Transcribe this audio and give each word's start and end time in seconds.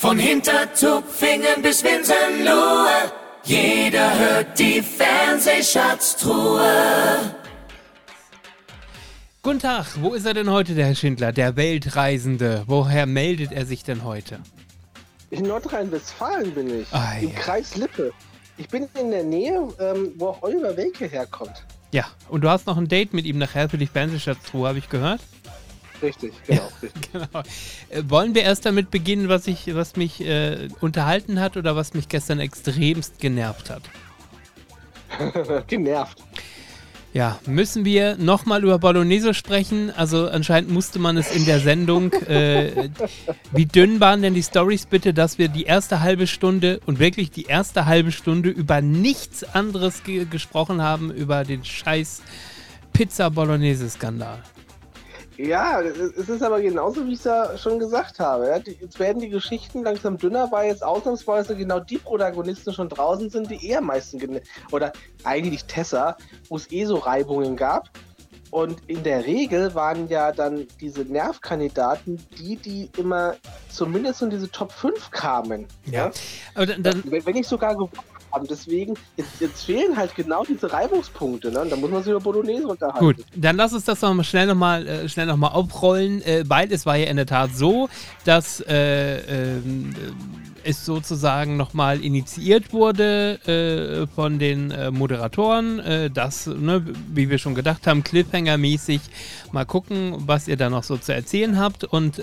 Von 0.00 0.18
Hintertupfingen 0.18 1.60
bis 1.60 1.84
Winsenlohe, 1.84 3.12
jeder 3.44 4.18
hört 4.18 4.58
die 4.58 4.80
Fernsehschatztruhe. 4.80 7.34
Guten 9.42 9.58
Tag, 9.58 9.84
wo 10.00 10.14
ist 10.14 10.24
er 10.24 10.32
denn 10.32 10.50
heute, 10.50 10.74
der 10.74 10.86
Herr 10.86 10.94
Schindler, 10.94 11.32
der 11.32 11.56
Weltreisende? 11.56 12.64
Woher 12.66 13.04
meldet 13.04 13.52
er 13.52 13.66
sich 13.66 13.84
denn 13.84 14.02
heute? 14.02 14.38
In 15.28 15.42
Nordrhein-Westfalen 15.42 16.54
bin 16.54 16.80
ich, 16.80 16.86
Ah, 16.92 17.18
im 17.20 17.28
ja. 17.28 17.34
Kreis 17.38 17.76
Lippe. 17.76 18.14
Ich 18.56 18.68
bin 18.68 18.88
in 18.98 19.10
der 19.10 19.24
Nähe, 19.24 19.68
ähm, 19.80 20.12
wo 20.16 20.28
auch 20.28 20.40
Oliver 20.40 20.74
Welke 20.78 21.08
herkommt. 21.08 21.66
Ja, 21.92 22.06
und 22.30 22.42
du 22.42 22.48
hast 22.48 22.66
noch 22.66 22.78
ein 22.78 22.88
Date 22.88 23.12
mit 23.12 23.26
ihm 23.26 23.36
nachher 23.36 23.68
für 23.68 23.76
die 23.76 23.86
Fernsehschatztruhe, 23.86 24.66
habe 24.66 24.78
ich 24.78 24.88
gehört? 24.88 25.20
Richtig, 26.02 26.32
genau. 26.46 26.68
richtig. 26.82 27.12
Genau. 27.12 27.42
Äh, 27.90 28.02
wollen 28.08 28.34
wir 28.34 28.42
erst 28.42 28.66
damit 28.66 28.90
beginnen, 28.90 29.28
was, 29.28 29.46
ich, 29.46 29.74
was 29.74 29.96
mich 29.96 30.20
äh, 30.20 30.68
unterhalten 30.80 31.40
hat 31.40 31.56
oder 31.56 31.76
was 31.76 31.94
mich 31.94 32.08
gestern 32.08 32.40
extremst 32.40 33.18
genervt 33.20 33.70
hat? 33.70 33.82
Genervt. 35.66 36.18
Ja, 37.12 37.40
müssen 37.44 37.84
wir 37.84 38.16
nochmal 38.18 38.62
über 38.62 38.78
Bolognese 38.78 39.34
sprechen? 39.34 39.90
Also 39.90 40.28
anscheinend 40.28 40.70
musste 40.70 41.00
man 41.00 41.16
es 41.16 41.34
in 41.34 41.44
der 41.44 41.58
Sendung. 41.58 42.12
Äh, 42.12 42.90
wie 43.52 43.66
dünn 43.66 43.98
waren 43.98 44.22
denn 44.22 44.34
die 44.34 44.44
Stories 44.44 44.86
bitte, 44.86 45.12
dass 45.12 45.36
wir 45.36 45.48
die 45.48 45.64
erste 45.64 46.00
halbe 46.00 46.28
Stunde 46.28 46.80
und 46.86 47.00
wirklich 47.00 47.32
die 47.32 47.46
erste 47.46 47.86
halbe 47.86 48.12
Stunde 48.12 48.50
über 48.50 48.80
nichts 48.80 49.42
anderes 49.42 50.04
ge 50.04 50.24
gesprochen 50.24 50.82
haben, 50.82 51.10
über 51.10 51.42
den 51.42 51.64
scheiß 51.64 52.22
Pizza-Bolognese-Skandal? 52.92 54.38
Ja, 55.42 55.80
es 55.80 56.28
ist 56.28 56.42
aber 56.42 56.60
genauso, 56.60 57.06
wie 57.06 57.12
ich 57.12 57.20
es 57.20 57.24
ja 57.24 57.56
schon 57.56 57.78
gesagt 57.78 58.20
habe. 58.20 58.48
Ja. 58.48 58.56
Jetzt 58.58 58.98
werden 58.98 59.20
die 59.20 59.30
Geschichten 59.30 59.82
langsam 59.82 60.18
dünner, 60.18 60.52
weil 60.52 60.68
jetzt 60.68 60.84
ausnahmsweise 60.84 61.56
genau 61.56 61.80
die 61.80 61.96
Protagonisten 61.96 62.74
schon 62.74 62.90
draußen 62.90 63.30
sind, 63.30 63.50
die 63.50 63.66
eher 63.66 63.78
am 63.78 63.86
meisten 63.86 64.40
oder 64.70 64.92
eigentlich 65.24 65.64
Tessa, 65.64 66.18
wo 66.50 66.56
es 66.56 66.70
eh 66.70 66.84
so 66.84 66.96
Reibungen 66.96 67.56
gab. 67.56 67.88
Und 68.50 68.82
in 68.88 69.02
der 69.02 69.24
Regel 69.24 69.74
waren 69.74 70.08
ja 70.08 70.32
dann 70.32 70.66
diese 70.80 71.02
Nervkandidaten 71.02 72.18
die, 72.36 72.56
die 72.56 72.90
immer 72.98 73.36
zumindest 73.70 74.20
in 74.22 74.30
diese 74.30 74.50
Top 74.50 74.72
5 74.72 75.10
kamen. 75.10 75.68
Aber 76.54 76.66
dann, 76.66 76.82
dann, 76.82 77.02
Wenn 77.06 77.24
wenn 77.24 77.34
nicht 77.34 77.48
sogar 77.48 77.74
gewonnen 77.74 78.09
haben. 78.32 78.46
Deswegen, 78.48 78.94
jetzt, 79.16 79.40
jetzt 79.40 79.64
fehlen 79.64 79.96
halt 79.96 80.14
genau 80.14 80.44
diese 80.44 80.72
Reibungspunkte. 80.72 81.50
Ne? 81.50 81.60
Und 81.60 81.72
da 81.72 81.76
muss 81.76 81.90
man 81.90 82.02
sich 82.02 82.10
über 82.10 82.20
Bolognese 82.20 82.66
unterhalten. 82.66 83.04
Gut, 83.04 83.16
dann 83.34 83.56
lass 83.56 83.72
uns 83.72 83.84
das 83.84 84.00
noch 84.02 84.24
schnell 84.24 84.46
nochmal 84.46 84.86
äh, 84.86 85.08
schnell 85.08 85.26
noch 85.26 85.36
mal 85.36 85.48
aufrollen, 85.48 86.22
äh, 86.22 86.44
weil 86.46 86.72
es 86.72 86.86
war 86.86 86.96
ja 86.96 87.06
in 87.06 87.16
der 87.16 87.26
Tat 87.26 87.50
so, 87.54 87.88
dass 88.24 88.60
äh, 88.60 89.56
äh, 89.56 89.60
es 90.64 90.84
sozusagen 90.84 91.56
nochmal 91.56 92.04
initiiert 92.04 92.72
wurde 92.72 93.38
äh, 93.46 94.06
von 94.14 94.38
den 94.38 94.70
äh, 94.70 94.90
Moderatoren, 94.90 95.78
äh, 95.80 96.10
dass, 96.10 96.46
ne, 96.46 96.84
wie 97.08 97.30
wir 97.30 97.38
schon 97.38 97.54
gedacht 97.54 97.86
haben, 97.86 98.02
Cliffhanger-mäßig 98.02 99.00
mal 99.52 99.64
gucken, 99.64 100.14
was 100.26 100.48
ihr 100.48 100.56
da 100.56 100.70
noch 100.70 100.84
so 100.84 100.96
zu 100.96 101.14
erzählen 101.14 101.58
habt 101.58 101.84
und 101.84 102.20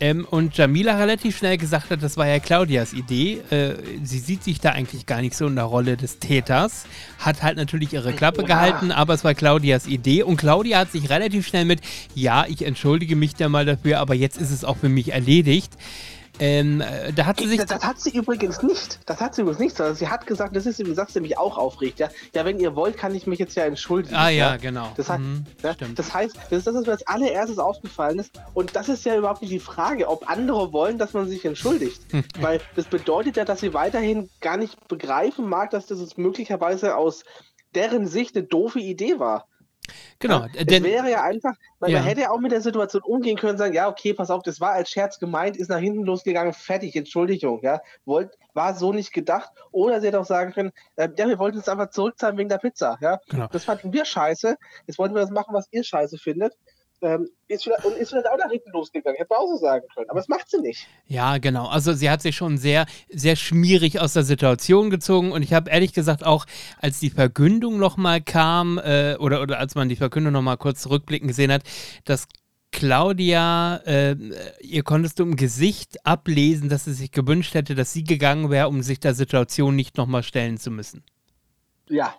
ähm, 0.00 0.26
und 0.30 0.56
Jamila 0.56 0.96
relativ 0.96 1.36
schnell 1.36 1.58
gesagt 1.58 1.90
hat, 1.90 2.02
das 2.02 2.16
war 2.16 2.26
ja 2.26 2.38
Claudias 2.38 2.92
Idee. 2.92 3.40
Äh, 3.50 3.74
sie 4.02 4.18
sieht 4.18 4.42
sich 4.42 4.58
da 4.60 4.70
eigentlich 4.70 5.06
gar 5.06 5.20
nicht 5.20 5.36
so 5.36 5.46
in 5.46 5.56
der 5.56 5.64
Rolle 5.64 5.96
des 5.96 6.18
Täters. 6.18 6.84
Hat 7.18 7.42
halt 7.42 7.56
natürlich 7.56 7.92
ihre 7.92 8.12
Klappe 8.14 8.40
Ja. 8.42 8.46
gehalten, 8.46 8.92
aber 8.92 9.14
es 9.14 9.24
war 9.24 9.34
Claudias 9.34 9.86
Idee. 9.86 10.22
Und 10.22 10.36
Claudia 10.38 10.78
hat 10.78 10.92
sich 10.92 11.10
relativ 11.10 11.46
schnell 11.46 11.66
mit, 11.66 11.80
ja, 12.14 12.46
ich 12.48 12.64
entschuldige 12.64 13.14
mich 13.14 13.34
da 13.34 13.48
mal 13.48 13.66
dafür, 13.66 14.00
aber 14.00 14.14
jetzt 14.14 14.38
ist 14.40 14.50
es 14.50 14.64
auch 14.64 14.78
für 14.78 14.88
mich 14.88 15.12
erledigt. 15.12 15.72
Ähm, 16.40 16.80
äh, 16.80 17.12
da 17.12 17.26
hat 17.26 17.38
sie 17.38 17.46
sich. 17.46 17.58
Das, 17.58 17.66
das 17.66 17.84
hat 17.84 18.00
sie 18.00 18.10
übrigens 18.10 18.62
nicht. 18.62 18.98
Das 19.06 19.20
hat 19.20 19.34
sie 19.34 19.42
übrigens 19.42 19.60
nicht. 19.60 19.76
sondern 19.76 19.94
Sie 19.94 20.08
hat 20.08 20.26
gesagt, 20.26 20.56
das 20.56 20.66
ist 20.66 20.78
übrigens, 20.80 20.96
Satz, 20.96 21.12
der 21.12 21.22
mich 21.22 21.38
auch 21.38 21.58
aufregt. 21.58 21.98
Ja, 21.98 22.08
ja, 22.34 22.44
wenn 22.44 22.58
ihr 22.58 22.74
wollt, 22.74 22.96
kann 22.96 23.14
ich 23.14 23.26
mich 23.26 23.38
jetzt 23.38 23.54
ja 23.56 23.64
entschuldigen. 23.64 24.16
Ah 24.16 24.30
ja, 24.30 24.56
genau. 24.56 24.92
Das, 24.96 25.10
heißt, 25.10 25.20
Mhm, 25.20 25.44
ja, 25.62 25.74
das 25.94 26.14
heißt, 26.14 26.36
das 26.48 26.58
ist 26.58 26.66
das, 26.66 26.74
was 26.74 26.86
mir 26.86 26.92
als 26.92 27.06
allererstes 27.06 27.58
aufgefallen 27.58 28.18
ist. 28.18 28.40
Und 28.54 28.74
das 28.74 28.88
ist 28.88 29.04
ja 29.04 29.16
überhaupt 29.16 29.42
nicht 29.42 29.52
die 29.52 29.60
Frage, 29.60 30.08
ob 30.08 30.28
andere 30.30 30.72
wollen, 30.72 30.98
dass 30.98 31.12
man 31.12 31.28
sich 31.28 31.44
entschuldigt. 31.44 32.00
Weil 32.40 32.60
das 32.74 32.86
bedeutet 32.86 33.36
ja, 33.36 33.44
dass 33.44 33.60
sie 33.60 33.74
weiterhin 33.74 34.30
gar 34.40 34.56
nicht 34.56 34.88
begreifen 34.88 35.48
mag, 35.48 35.70
dass 35.70 35.86
das 35.86 36.16
möglicherweise 36.16 36.96
aus 36.96 37.24
deren 37.74 38.06
Sicht 38.06 38.36
eine 38.36 38.46
doofe 38.46 38.80
Idee 38.80 39.18
war. 39.18 39.46
Genau. 40.18 40.46
Es 40.54 40.66
denn, 40.66 40.84
wäre 40.84 41.10
ja 41.10 41.22
einfach, 41.22 41.54
weil 41.78 41.90
Ja. 41.90 41.98
man 41.98 42.08
hätte 42.08 42.20
ja 42.22 42.30
auch 42.30 42.40
mit 42.40 42.52
der 42.52 42.60
Situation 42.60 43.02
umgehen 43.02 43.36
können, 43.36 43.58
sagen, 43.58 43.74
ja, 43.74 43.88
okay, 43.88 44.12
pass 44.14 44.30
auf, 44.30 44.42
das 44.42 44.60
war 44.60 44.72
als 44.72 44.90
Scherz 44.90 45.18
gemeint, 45.18 45.56
ist 45.56 45.68
nach 45.68 45.78
hinten 45.78 46.04
losgegangen, 46.04 46.52
fertig, 46.52 46.94
Entschuldigung, 46.96 47.60
ja, 47.62 47.80
wollt, 48.04 48.36
war 48.54 48.74
so 48.74 48.92
nicht 48.92 49.12
gedacht. 49.12 49.50
Oder 49.72 50.00
sie 50.00 50.08
hätte 50.08 50.20
auch 50.20 50.26
sagen 50.26 50.52
können, 50.52 50.72
äh, 50.96 51.08
ja, 51.16 51.28
wir 51.28 51.38
wollten 51.38 51.58
es 51.58 51.68
einfach 51.68 51.90
zurückzahlen 51.90 52.36
wegen 52.38 52.48
der 52.48 52.58
Pizza, 52.58 52.98
ja. 53.00 53.18
Genau. 53.28 53.46
Das 53.50 53.64
fanden 53.64 53.92
wir 53.92 54.04
scheiße, 54.04 54.56
jetzt 54.86 54.98
wollten 54.98 55.14
wir 55.14 55.20
das 55.22 55.30
machen, 55.30 55.54
was 55.54 55.68
ihr 55.70 55.84
scheiße 55.84 56.18
findet. 56.18 56.56
Ähm, 57.02 57.28
ist 57.48 57.64
vielleicht, 57.64 57.84
und 57.84 57.96
ist 57.96 58.10
vielleicht 58.10 58.28
auch 58.28 58.36
nach 58.36 58.50
hinten 58.50 58.70
losgegangen, 58.72 59.16
hätte 59.16 59.28
man 59.30 59.38
auch 59.38 59.48
so 59.48 59.56
sagen 59.56 59.86
können, 59.94 60.10
aber 60.10 60.20
das 60.20 60.28
macht 60.28 60.50
sie 60.50 60.60
nicht. 60.60 60.86
Ja, 61.06 61.38
genau. 61.38 61.66
Also 61.66 61.94
sie 61.94 62.10
hat 62.10 62.20
sich 62.20 62.36
schon 62.36 62.58
sehr, 62.58 62.84
sehr 63.08 63.36
schmierig 63.36 64.00
aus 64.00 64.12
der 64.12 64.22
Situation 64.22 64.90
gezogen 64.90 65.32
und 65.32 65.42
ich 65.42 65.54
habe 65.54 65.70
ehrlich 65.70 65.94
gesagt 65.94 66.24
auch, 66.24 66.44
als 66.78 67.00
die 67.00 67.10
Verkündung 67.10 67.78
nochmal 67.78 68.20
kam 68.20 68.78
äh, 68.78 69.16
oder, 69.16 69.40
oder 69.40 69.58
als 69.58 69.74
man 69.74 69.88
die 69.88 69.96
Verkündung 69.96 70.32
nochmal 70.32 70.58
kurz 70.58 70.82
zurückblicken 70.82 71.28
gesehen 71.28 71.50
hat, 71.50 71.62
dass 72.04 72.28
Claudia, 72.70 73.76
äh, 73.84 74.16
ihr 74.60 74.82
konntest 74.82 75.18
du 75.18 75.24
im 75.24 75.36
Gesicht 75.36 76.06
ablesen, 76.06 76.68
dass 76.68 76.84
sie 76.84 76.92
sich 76.92 77.10
gewünscht 77.10 77.54
hätte, 77.54 77.74
dass 77.74 77.92
sie 77.92 78.04
gegangen 78.04 78.50
wäre, 78.50 78.68
um 78.68 78.82
sich 78.82 79.00
der 79.00 79.14
Situation 79.14 79.74
nicht 79.74 79.96
nochmal 79.96 80.22
stellen 80.22 80.58
zu 80.58 80.70
müssen. 80.70 81.02
Ja, 81.88 82.14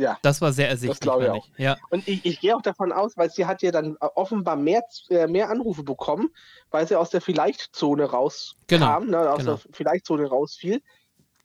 ja. 0.00 0.18
Das 0.22 0.40
war 0.40 0.52
sehr 0.52 0.68
ersichtlich. 0.68 1.00
glaube 1.00 1.32
ich 1.36 1.44
ich. 1.52 1.58
Ja, 1.58 1.76
Und 1.90 2.06
ich, 2.08 2.24
ich 2.24 2.40
gehe 2.40 2.56
auch 2.56 2.62
davon 2.62 2.92
aus, 2.92 3.16
weil 3.16 3.30
sie 3.30 3.46
hat 3.46 3.62
ja 3.62 3.70
dann 3.70 3.96
offenbar 3.98 4.56
mehr, 4.56 4.82
äh, 5.10 5.26
mehr 5.26 5.50
Anrufe 5.50 5.82
bekommen, 5.82 6.30
weil 6.70 6.86
sie 6.88 6.96
aus 6.96 7.10
der 7.10 7.20
Vielleicht-Zone 7.20 8.04
rauskam, 8.04 8.56
Genau, 8.66 9.00
ne, 9.00 9.30
aus 9.30 9.38
genau. 9.38 9.56
der 9.56 9.60
Vielleicht-Zone 9.72 10.26
rausfiel. 10.26 10.82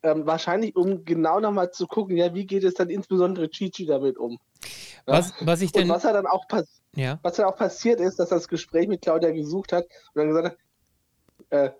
Ähm, 0.03 0.25
wahrscheinlich, 0.25 0.75
um 0.75 1.03
genau 1.03 1.39
nochmal 1.39 1.71
zu 1.71 1.87
gucken, 1.87 2.15
ja, 2.17 2.33
wie 2.33 2.45
geht 2.45 2.63
es 2.63 2.75
dann 2.75 2.89
insbesondere 2.89 3.49
Chichi 3.49 3.85
damit 3.85 4.17
um. 4.17 4.37
Ja? 5.07 5.13
was, 5.13 5.33
was 5.41 5.61
ich 5.61 5.73
Und 5.73 5.81
denn. 5.81 5.89
was 5.89 6.03
ja 6.03 6.13
dann 6.13 6.27
auch 6.27 6.47
passiert. 6.47 6.69
Ja, 6.97 7.19
Was 7.23 7.35
dann 7.35 7.47
auch 7.47 7.57
passiert 7.57 7.99
ist, 7.99 8.19
dass 8.19 8.31
er 8.31 8.37
das 8.37 8.47
Gespräch 8.47 8.87
mit 8.87 9.01
Claudia 9.01 9.31
gesucht 9.31 9.73
hat 9.73 9.83
und 9.83 9.89
dann 10.15 10.27
gesagt 10.29 10.47
hat, 10.47 10.57
äh, 11.49 11.71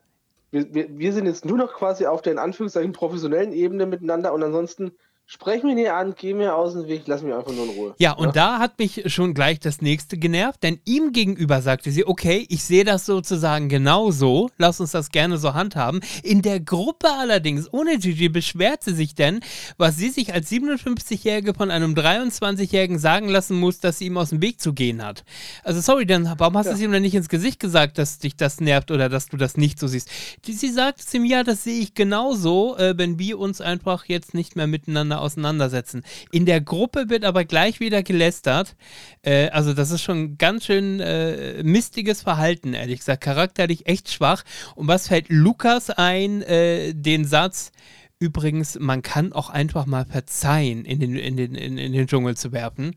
wir, 0.52 0.74
wir, 0.74 0.98
wir 0.98 1.14
sind 1.14 1.26
jetzt 1.26 1.46
nur 1.46 1.58
noch 1.58 1.74
quasi 1.74 2.06
auf 2.06 2.22
der 2.22 2.34
in 2.34 2.40
Anführungszeichen 2.40 2.92
professionellen 2.92 3.54
Ebene 3.54 3.86
miteinander 3.86 4.34
und 4.34 4.44
ansonsten 4.44 4.92
sprechen 5.28 5.64
wir 5.64 5.72
ihn 5.72 5.80
hier 5.80 5.96
an, 5.96 6.14
gehen 6.14 6.38
wir 6.38 6.56
aus 6.56 6.74
dem 6.74 6.88
Weg, 6.88 7.08
lassen 7.08 7.28
wir 7.28 7.38
einfach 7.38 7.52
nur 7.52 7.66
in 7.66 7.72
Ruhe. 7.72 7.96
Ja, 7.98 8.12
und 8.12 8.36
da 8.36 8.60
hat 8.60 8.78
mich 8.78 9.04
schon 9.08 9.34
gleich 9.34 9.60
das 9.60 9.82
nächste 9.82 10.18
genervt, 10.18 10.62
denn 10.62 10.80
ihm 10.86 11.14
gegenüber 11.14 11.64
sagte 11.64 11.90
sie, 11.90 12.06
okay, 12.06 12.46
ich 12.50 12.64
sehe 12.64 12.84
das 12.84 13.08
sozusagen 13.08 13.68
genauso, 13.68 14.52
lass 14.58 14.80
uns 14.80 14.92
das 14.92 15.10
gerne 15.10 15.38
so 15.38 15.56
handhaben. 15.56 16.02
In 16.22 16.44
der 16.44 16.60
Gruppe 16.60 17.10
allerdings, 17.10 17.72
ohne 17.74 17.98
Gigi, 17.98 18.30
beschwert 18.30 18.84
sie 18.84 18.94
sich 18.94 19.16
denn, 19.16 19.40
was 19.78 19.98
sie 19.98 20.10
sich 20.10 20.32
als 20.32 20.52
57-Jährige 20.52 21.56
von 21.56 21.72
einem 21.72 21.96
23-Jährigen 21.96 23.00
sagen 23.00 23.28
lassen 23.28 23.60
muss, 23.60 23.80
dass 23.80 23.98
sie 23.98 24.06
ihm 24.06 24.18
aus 24.18 24.30
dem 24.30 24.44
Weg 24.44 24.62
zu 24.62 24.74
gehen 24.74 25.04
hat. 25.04 25.24
Also 25.64 25.82
sorry, 25.82 26.06
dann 26.06 26.32
warum 26.38 26.56
hast 26.56 26.68
du 26.68 26.74
es 26.74 26.82
ihm 26.82 26.92
denn 26.92 27.02
nicht 27.02 27.16
ins 27.16 27.30
Gesicht 27.30 27.60
gesagt, 27.60 27.98
dass 27.98 28.20
dich 28.20 28.36
das 28.36 28.62
nervt 28.62 28.92
oder 28.92 29.10
dass 29.10 29.28
du 29.28 29.38
das 29.38 29.58
nicht 29.58 29.80
so 29.80 29.88
siehst? 29.88 30.10
Sie 30.46 30.72
sagt 30.72 31.02
zu 31.02 31.18
ihm, 31.18 31.26
ja, 31.26 31.44
das 31.44 31.64
sehe 31.64 31.82
ich 31.82 31.96
genauso, 31.96 32.78
äh, 32.78 32.94
wenn 32.96 33.18
wir 33.18 33.40
uns 33.40 33.60
einfach 33.60 34.06
jetzt 34.06 34.36
nicht 34.36 34.56
mehr 34.56 34.68
miteinander 34.68 35.15
auseinandersetzen. 35.20 36.04
In 36.32 36.46
der 36.46 36.62
Gruppe 36.62 37.10
wird 37.10 37.26
aber 37.26 37.46
gleich 37.46 37.80
wieder 37.80 38.04
gelästert. 38.04 38.76
Äh, 39.22 39.50
also 39.50 39.74
das 39.74 39.92
ist 39.92 40.02
schon 40.02 40.38
ganz 40.38 40.66
schön 40.66 41.00
äh, 41.00 41.64
mistiges 41.64 42.22
Verhalten, 42.22 42.74
ehrlich 42.74 43.00
gesagt. 43.00 43.24
Charakterlich 43.24 43.88
echt 43.88 44.12
schwach. 44.12 44.44
Und 44.76 44.88
was 44.88 45.08
fällt 45.08 45.30
Lukas 45.30 45.90
ein? 45.90 46.42
Äh, 46.42 46.94
den 46.94 47.26
Satz, 47.26 47.72
übrigens, 48.20 48.78
man 48.80 49.02
kann 49.02 49.34
auch 49.34 49.50
einfach 49.50 49.86
mal 49.86 50.06
verzeihen, 50.06 50.86
in 50.86 51.00
den, 51.00 51.16
in 51.16 51.38
den, 51.38 51.56
in, 51.56 51.78
in 51.78 51.94
den 51.94 52.08
Dschungel 52.08 52.38
zu 52.38 52.52
werfen. 52.52 52.96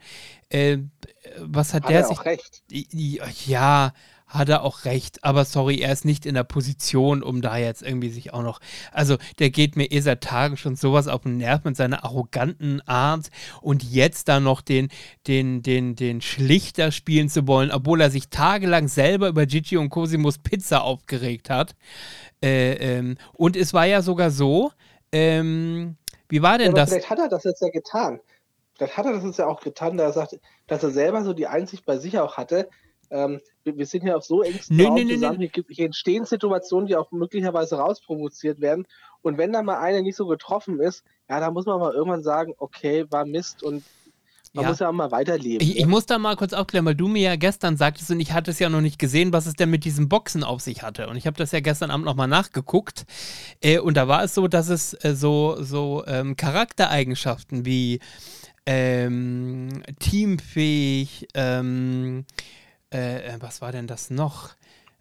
Äh, 0.49 0.79
was 1.41 1.75
hat, 1.75 1.85
Hat 1.85 1.91
der 1.91 2.01
er 2.01 2.07
sich... 2.07 2.19
auch 2.19 2.25
recht. 2.25 2.63
Ja, 3.47 3.93
hat 4.29 4.49
er 4.49 4.63
auch 4.63 4.85
recht. 4.85 5.25
Aber 5.25 5.45
sorry, 5.45 5.79
er 5.81 5.93
ist 5.93 6.05
nicht 6.05 6.27
in 6.27 6.35
der 6.35 6.45
Position, 6.45 7.23
um 7.23 7.41
da 7.41 7.57
jetzt 7.57 7.83
irgendwie 7.83 8.11
sich 8.11 8.33
auch 8.33 8.43
noch. 8.43 8.61
Also, 8.93 9.17
der 9.39 9.51
geht 9.51 9.77
mir 9.77 9.91
eh 9.91 10.01
seit 10.01 10.23
Tagen 10.23 10.57
schon 10.57 10.77
sowas 10.77 11.09
auf 11.09 11.23
den 11.23 11.39
Nerv 11.39 11.65
mit 11.65 11.77
seiner 11.77 12.05
arroganten 12.05 12.81
Art 12.87 13.31
und 13.63 13.83
jetzt 13.83 14.29
da 14.29 14.41
noch 14.41 14.61
den, 14.61 14.89
den, 15.27 15.63
den, 15.63 15.97
den 15.97 16.21
Schlichter 16.21 16.93
spielen 16.93 17.29
zu 17.29 17.47
wollen, 17.47 17.71
obwohl 17.71 18.01
er 18.01 18.11
sich 18.11 18.29
tagelang 18.29 18.89
selber 18.89 19.29
über 19.29 19.47
Gigi 19.47 19.77
und 19.77 19.91
Cosimos 19.91 20.39
Pizza 20.39 20.83
aufgeregt 20.83 21.51
hat. 21.51 21.75
Äh, 22.43 22.75
ähm, 22.75 23.17
und 23.33 23.57
es 23.57 23.75
war 23.75 23.87
ja 23.87 24.03
sogar 24.03 24.31
so, 24.31 24.71
ähm, 25.11 25.97
wie 26.29 26.43
war 26.43 26.59
denn 26.59 26.69
aber 26.69 26.79
das? 26.81 26.91
vielleicht 26.91 27.11
hat 27.11 27.19
er 27.19 27.29
das 27.29 27.45
jetzt 27.45 27.63
ja 27.63 27.71
getan. 27.71 28.21
Vielleicht 28.77 28.97
hat 28.97 29.07
er 29.07 29.13
das 29.13 29.25
jetzt 29.25 29.39
ja 29.39 29.47
auch 29.47 29.61
getan, 29.61 29.97
da 29.97 30.05
er 30.05 30.13
sagt, 30.13 30.39
dass 30.69 30.83
er 30.83 30.91
selber 30.91 31.25
so 31.25 31.33
die 31.33 31.47
Einsicht 31.47 31.85
bei 31.85 31.99
sich 31.99 32.19
auch 32.19 32.37
hatte, 32.37 32.69
ähm, 33.11 33.41
wir, 33.65 33.77
wir, 33.77 33.87
sind 33.87 34.05
ja 34.05 34.17
auch 34.17 34.23
so 34.23 34.43
eng 34.43 34.59
nee, 34.69 34.89
nee, 34.91 35.15
zusammen. 35.15 35.39
Nee, 35.39 35.51
Hier, 35.69 35.87
entstehen 35.87 36.25
Situationen, 36.25 36.87
die 36.87 36.97
auch 36.97 37.11
möglicherweise 37.11 37.77
rausprovoziert 37.77 38.61
werden. 38.61 38.87
Und 39.23 39.39
wenn 39.39 39.53
da 39.53 39.63
mal 39.63 39.79
einer 39.79 40.03
nicht 40.03 40.17
so 40.17 40.27
getroffen 40.27 40.81
ist, 40.81 41.05
ja, 41.29 41.41
da 41.41 41.51
muss 41.51 41.67
man 41.67 41.81
mal 41.81 41.93
irgendwann 41.93 42.23
sagen, 42.23 42.55
okay, 42.59 43.07
war 43.11 43.25
Mist 43.25 43.63
und 43.63 43.83
man 44.55 44.63
ja. 44.63 44.71
muss 44.71 44.79
ja 44.79 44.89
auch 44.89 44.93
mal 44.93 45.11
weiterleben. 45.11 45.61
Ich, 45.61 45.79
ich, 45.79 45.87
muss 45.87 46.07
da 46.07 46.19
mal 46.19 46.37
kurz 46.37 46.53
aufklären, 46.53 46.87
weil 46.87 46.95
du 46.95 47.07
mir 47.07 47.23
ja 47.23 47.37
gestern 47.37 47.77
sagtest 47.77 48.11
und 48.11 48.21
ich 48.21 48.33
hatte 48.33 48.51
es 48.51 48.59
ja 48.59 48.69
noch 48.69 48.81
nicht 48.81 48.99
gesehen, 48.99 49.33
was 49.33 49.47
es 49.47 49.55
denn 49.55 49.71
mit 49.71 49.85
diesen 49.85 50.09
Boxen 50.09 50.43
auf 50.43 50.63
sich 50.63 50.83
hatte. 50.83 51.09
Und 51.09 51.17
ich 51.17 51.27
habe 51.27 51.37
das 51.37 51.53
ja 51.53 51.61
gestern 51.61 51.91
Abend 51.91 52.07
nochmal 52.07 52.29
nachgeguckt. 52.29 53.05
Äh, 53.61 53.79
und 53.79 53.97
da 53.97 54.09
war 54.09 54.25
es 54.25 54.35
so, 54.35 54.49
dass 54.49 54.69
es 54.69 54.95
äh, 55.05 55.15
so, 55.15 55.57
so 55.61 56.03
ähm, 56.07 56.37
Charaktereigenschaften 56.37 57.67
wie 57.67 58.01
ähm, 58.65 59.83
teamfähig, 59.99 61.29
ähm, 61.35 62.25
äh, 62.93 63.35
äh 63.35 63.37
was 63.41 63.61
war 63.61 63.73
denn 63.73 63.87
das 63.87 64.11
noch? 64.11 64.55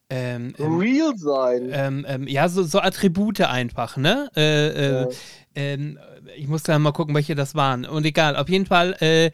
Ähm, 0.10 0.54
ähm, 0.58 0.78
Real 0.78 1.18
sein. 1.18 1.70
Ähm, 1.72 2.06
ähm, 2.08 2.28
ja, 2.28 2.48
so, 2.48 2.64
so, 2.64 2.80
Attribute 2.80 3.42
einfach, 3.42 3.98
ne? 3.98 4.32
Äh, 4.38 4.68
äh, 4.68 5.02
ja. 5.02 5.08
Ähm, 5.54 6.00
ich 6.38 6.48
muss 6.48 6.64
da 6.64 6.80
mal 6.80 6.94
gucken, 6.94 7.16
welche 7.16 7.36
das 7.36 7.56
waren. 7.56 7.84
Und 7.84 8.06
egal, 8.06 8.38
auf 8.38 8.48
jeden 8.48 8.68
Fall 8.68 8.96
äh, 9.02 9.32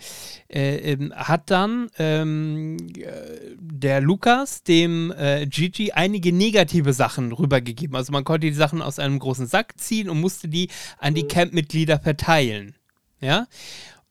äh 0.47 0.93
ähm, 0.93 1.13
hat 1.15 1.51
dann 1.51 1.89
der 1.97 4.01
Lukas 4.01 4.63
dem 4.63 5.13
Gigi 5.49 5.91
einige 5.91 6.31
negative 6.31 6.93
Sachen 6.93 7.33
rübergegeben. 7.33 7.95
Also 7.95 8.13
man 8.13 8.23
konnte 8.23 8.47
die 8.47 8.53
Sachen 8.53 8.81
aus 8.81 8.99
einem 8.99 9.19
großen 9.19 9.47
Sack 9.47 9.73
ziehen 9.77 10.09
und 10.09 10.21
musste 10.21 10.47
die 10.47 10.69
an 10.97 11.13
die. 11.13 11.27
Campmitglieder 11.27 11.99
verteilen. 11.99 12.75
Ja. 13.19 13.47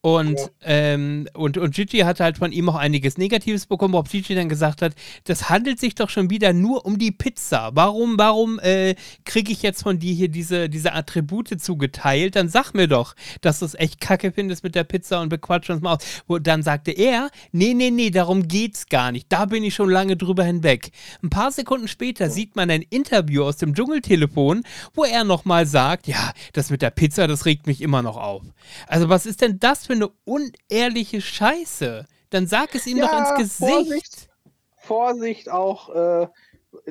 Und, 0.05 0.37
ja. 0.41 0.47
ähm, 0.65 1.29
und, 1.33 1.59
und 1.59 1.77
Gigi 1.77 2.01
hat 2.01 2.19
halt 2.19 2.39
von 2.39 2.51
ihm 2.51 2.69
auch 2.69 2.75
einiges 2.75 3.19
Negatives 3.19 3.67
bekommen, 3.67 3.95
worauf 3.95 4.11
Gigi 4.11 4.35
dann 4.35 4.49
gesagt 4.49 4.83
hat, 4.83 4.97
das 5.25 5.49
handelt 5.49 5.79
sich 5.79 5.95
doch 5.95 6.11
schon 6.11 6.29
wieder 6.29 6.53
nur 6.53 6.85
um 6.85 6.99
die 6.99 7.13
Pizza. 7.13 7.71
Warum, 7.75 8.19
warum 8.19 8.59
äh, 8.59 8.97
kriege 9.25 9.53
ich 9.53 9.63
jetzt 9.63 9.85
von 9.85 10.01
dir 10.01 10.13
hier 10.13 10.27
diese, 10.27 10.69
diese 10.69 10.93
Attribute 10.93 11.61
zugeteilt? 11.61 12.35
Dann 12.35 12.49
sag 12.49 12.73
mir 12.73 12.89
doch, 12.89 13.15
dass 13.43 13.61
du 13.61 13.65
es 13.65 13.77
echt 13.77 14.01
kacke 14.01 14.33
findest 14.33 14.65
mit 14.65 14.75
der 14.75 14.83
Pizza 14.83 15.21
und 15.21 15.29
bequatsch 15.29 15.71
uns 15.71 15.81
mal 15.81 15.95
aus. 15.95 16.05
Wo, 16.27 16.41
dann 16.41 16.65
sagte 16.65 16.91
er, 16.91 17.31
nee, 17.53 17.73
nee, 17.73 17.93
nee, 17.93 18.11
darum 18.11 18.49
geht's 18.49 18.87
gar 18.87 19.13
nicht. 19.13 19.27
Da 19.29 19.45
bin 19.45 19.63
ich 19.63 19.77
schon 19.77 19.89
lange 19.89 20.17
drüber 20.17 20.43
hinweg. 20.43 20.91
Ein 21.23 21.31
paar 21.31 21.53
Sekunden 21.53 21.87
später 21.87 22.29
sieht 22.29 22.57
man 22.57 22.71
ein 22.71 22.83
Interview 22.83 23.45
aus 23.45 23.57
dem 23.59 23.73
Dschungeltelefon, 23.73 24.65
wo 24.95 25.05
er 25.05 25.23
nochmal 25.23 25.65
sagt, 25.65 26.09
ja, 26.09 26.33
das 26.55 26.71
mit 26.71 26.83
der 26.83 26.91
Pizza, 26.91 27.29
das 27.29 27.47
regt 27.47 27.69
mich 27.69 27.81
immer 27.81 28.03
noch 28.03 28.17
auf. 28.17 28.43
Also 28.89 29.09
was 29.09 29.27
ist 29.27 29.43
denn 29.43 29.61
das 29.61 29.87
für 29.87 29.92
für 29.93 29.97
eine 29.97 30.11
unehrliche 30.25 31.21
Scheiße? 31.21 32.07
Dann 32.31 32.47
sag 32.47 32.75
es 32.75 32.87
ihm 32.87 32.99
ja, 32.99 33.07
doch 33.07 33.39
ins 33.39 33.59
Gesicht. 33.59 33.71
Vorsicht, 33.71 34.29
Vorsicht 34.77 35.51
auch, 35.51 35.95
äh, 35.95 36.29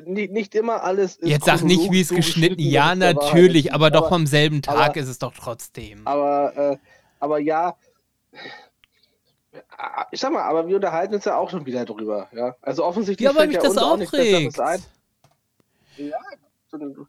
nicht, 0.04 0.32
nicht, 0.32 0.54
immer 0.54 0.84
alles 0.84 1.16
ist. 1.16 1.28
Jetzt 1.28 1.46
sag 1.46 1.62
nicht, 1.62 1.90
wie 1.90 2.00
es 2.00 2.10
geschnitten 2.10 2.60
Ja, 2.60 2.94
natürlich, 2.94 3.74
aber, 3.74 3.86
aber, 3.86 3.90
doch 3.90 4.08
vom 4.08 4.26
selben 4.26 4.62
Tag 4.62 4.90
aber, 4.90 4.96
ist 4.96 5.08
es 5.08 5.18
doch 5.18 5.34
trotzdem. 5.34 6.06
Aber, 6.06 6.56
äh, 6.56 6.76
aber 7.18 7.40
ja. 7.40 7.76
Ich 10.12 10.20
sag 10.20 10.32
mal, 10.32 10.42
aber 10.42 10.68
wir 10.68 10.76
unterhalten 10.76 11.14
uns 11.14 11.24
ja 11.24 11.36
auch 11.36 11.50
schon 11.50 11.66
wieder 11.66 11.84
drüber. 11.84 12.28
Ja? 12.32 12.56
Also 12.62 12.84
offensichtlich 12.84 13.28
ja, 13.28 13.34
weil 13.34 13.48
mich 13.48 13.56
ja 13.56 13.62
das 13.62 13.76
aufregt. 13.76 14.56
Ja, 15.96 16.18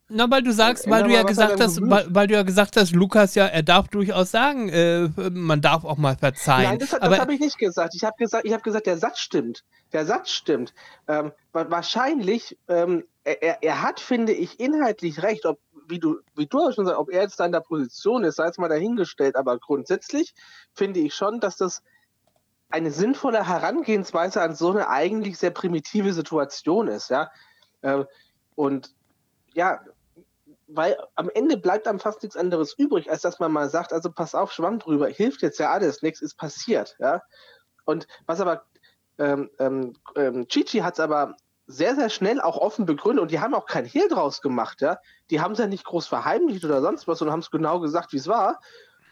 na, 0.09 0.29
weil 0.29 0.43
du 0.43 0.51
sagst, 0.51 0.89
weil 0.89 1.03
du 1.03 1.11
ja 1.11 1.23
gesagt 1.23 1.61
hast, 1.61 1.79
weil, 1.81 2.05
weil, 2.09 2.27
du 2.27 2.33
ja 2.33 2.43
gesagt 2.43 2.75
hast, 2.75 2.91
Lukas 2.91 3.35
ja, 3.35 3.45
er 3.45 3.63
darf 3.63 3.87
durchaus 3.87 4.31
sagen, 4.31 4.67
äh, 4.69 5.09
man 5.31 5.61
darf 5.61 5.85
auch 5.85 5.97
mal 5.97 6.17
verzeihen. 6.17 6.63
Nein, 6.63 6.79
das, 6.79 6.89
das 6.89 7.19
habe 7.19 7.33
ich 7.33 7.39
nicht 7.39 7.57
gesagt. 7.57 7.95
Ich 7.95 8.03
habe 8.03 8.15
gesagt, 8.17 8.45
ich 8.45 8.61
gesagt, 8.61 8.87
der 8.87 8.97
Satz 8.97 9.19
stimmt. 9.19 9.63
Der 9.93 10.05
Satz 10.05 10.31
stimmt. 10.31 10.73
Ähm, 11.07 11.31
wahrscheinlich, 11.53 12.57
ähm, 12.67 13.05
er, 13.23 13.63
er, 13.63 13.81
hat, 13.81 13.99
finde 13.99 14.33
ich, 14.33 14.59
inhaltlich 14.59 15.23
recht, 15.23 15.45
ob, 15.45 15.59
wie 15.87 15.99
du, 15.99 16.17
wie 16.35 16.47
du 16.47 16.71
schon 16.71 16.85
sagst, 16.85 16.99
ob 16.99 17.09
er 17.09 17.21
jetzt 17.21 17.39
da 17.39 17.45
in 17.45 17.51
der 17.53 17.61
Position 17.61 18.23
ist, 18.25 18.35
sei 18.35 18.47
es 18.47 18.57
mal 18.57 18.69
dahingestellt, 18.69 19.35
aber 19.37 19.57
grundsätzlich 19.59 20.33
finde 20.73 20.99
ich 20.99 21.13
schon, 21.13 21.39
dass 21.39 21.55
das 21.55 21.83
eine 22.69 22.91
sinnvolle 22.91 23.47
Herangehensweise 23.47 24.41
an 24.41 24.55
so 24.55 24.71
eine 24.71 24.89
eigentlich 24.89 25.37
sehr 25.37 25.51
primitive 25.51 26.11
Situation 26.11 26.87
ist, 26.87 27.09
ja. 27.09 27.31
Ähm, 27.81 28.05
und 28.55 28.93
ja, 29.53 29.81
weil 30.67 30.97
am 31.15 31.29
Ende 31.29 31.57
bleibt 31.57 31.87
einem 31.87 31.99
fast 31.99 32.23
nichts 32.23 32.37
anderes 32.37 32.73
übrig, 32.77 33.09
als 33.09 33.21
dass 33.21 33.39
man 33.39 33.51
mal 33.51 33.69
sagt, 33.69 33.93
also 33.93 34.11
pass 34.11 34.35
auf, 34.35 34.51
schwamm 34.51 34.79
drüber, 34.79 35.07
hilft 35.07 35.41
jetzt 35.41 35.59
ja 35.59 35.71
alles, 35.71 36.01
nichts 36.01 36.21
ist 36.21 36.35
passiert, 36.35 36.95
ja. 36.99 37.21
Und 37.85 38.07
was 38.25 38.39
aber, 38.39 38.65
ähm, 39.17 39.49
ähm, 39.59 39.93
ähm 40.15 40.47
Chichi 40.47 40.79
hat 40.79 40.93
es 40.93 40.99
aber 40.99 41.35
sehr, 41.67 41.95
sehr 41.95 42.09
schnell 42.09 42.41
auch 42.41 42.57
offen 42.57 42.85
begründet 42.85 43.21
und 43.21 43.31
die 43.31 43.39
haben 43.39 43.53
auch 43.53 43.65
kein 43.65 43.85
Hehl 43.85 44.07
draus 44.07 44.41
gemacht, 44.41 44.81
ja. 44.81 44.99
Die 45.29 45.41
haben 45.41 45.53
es 45.53 45.59
ja 45.59 45.67
nicht 45.67 45.85
groß 45.85 46.07
verheimlicht 46.07 46.65
oder 46.65 46.81
sonst 46.81 47.07
was 47.07 47.21
und 47.21 47.31
haben 47.31 47.39
es 47.39 47.51
genau 47.51 47.79
gesagt, 47.79 48.13
wie 48.13 48.17
es 48.17 48.27
war 48.27 48.59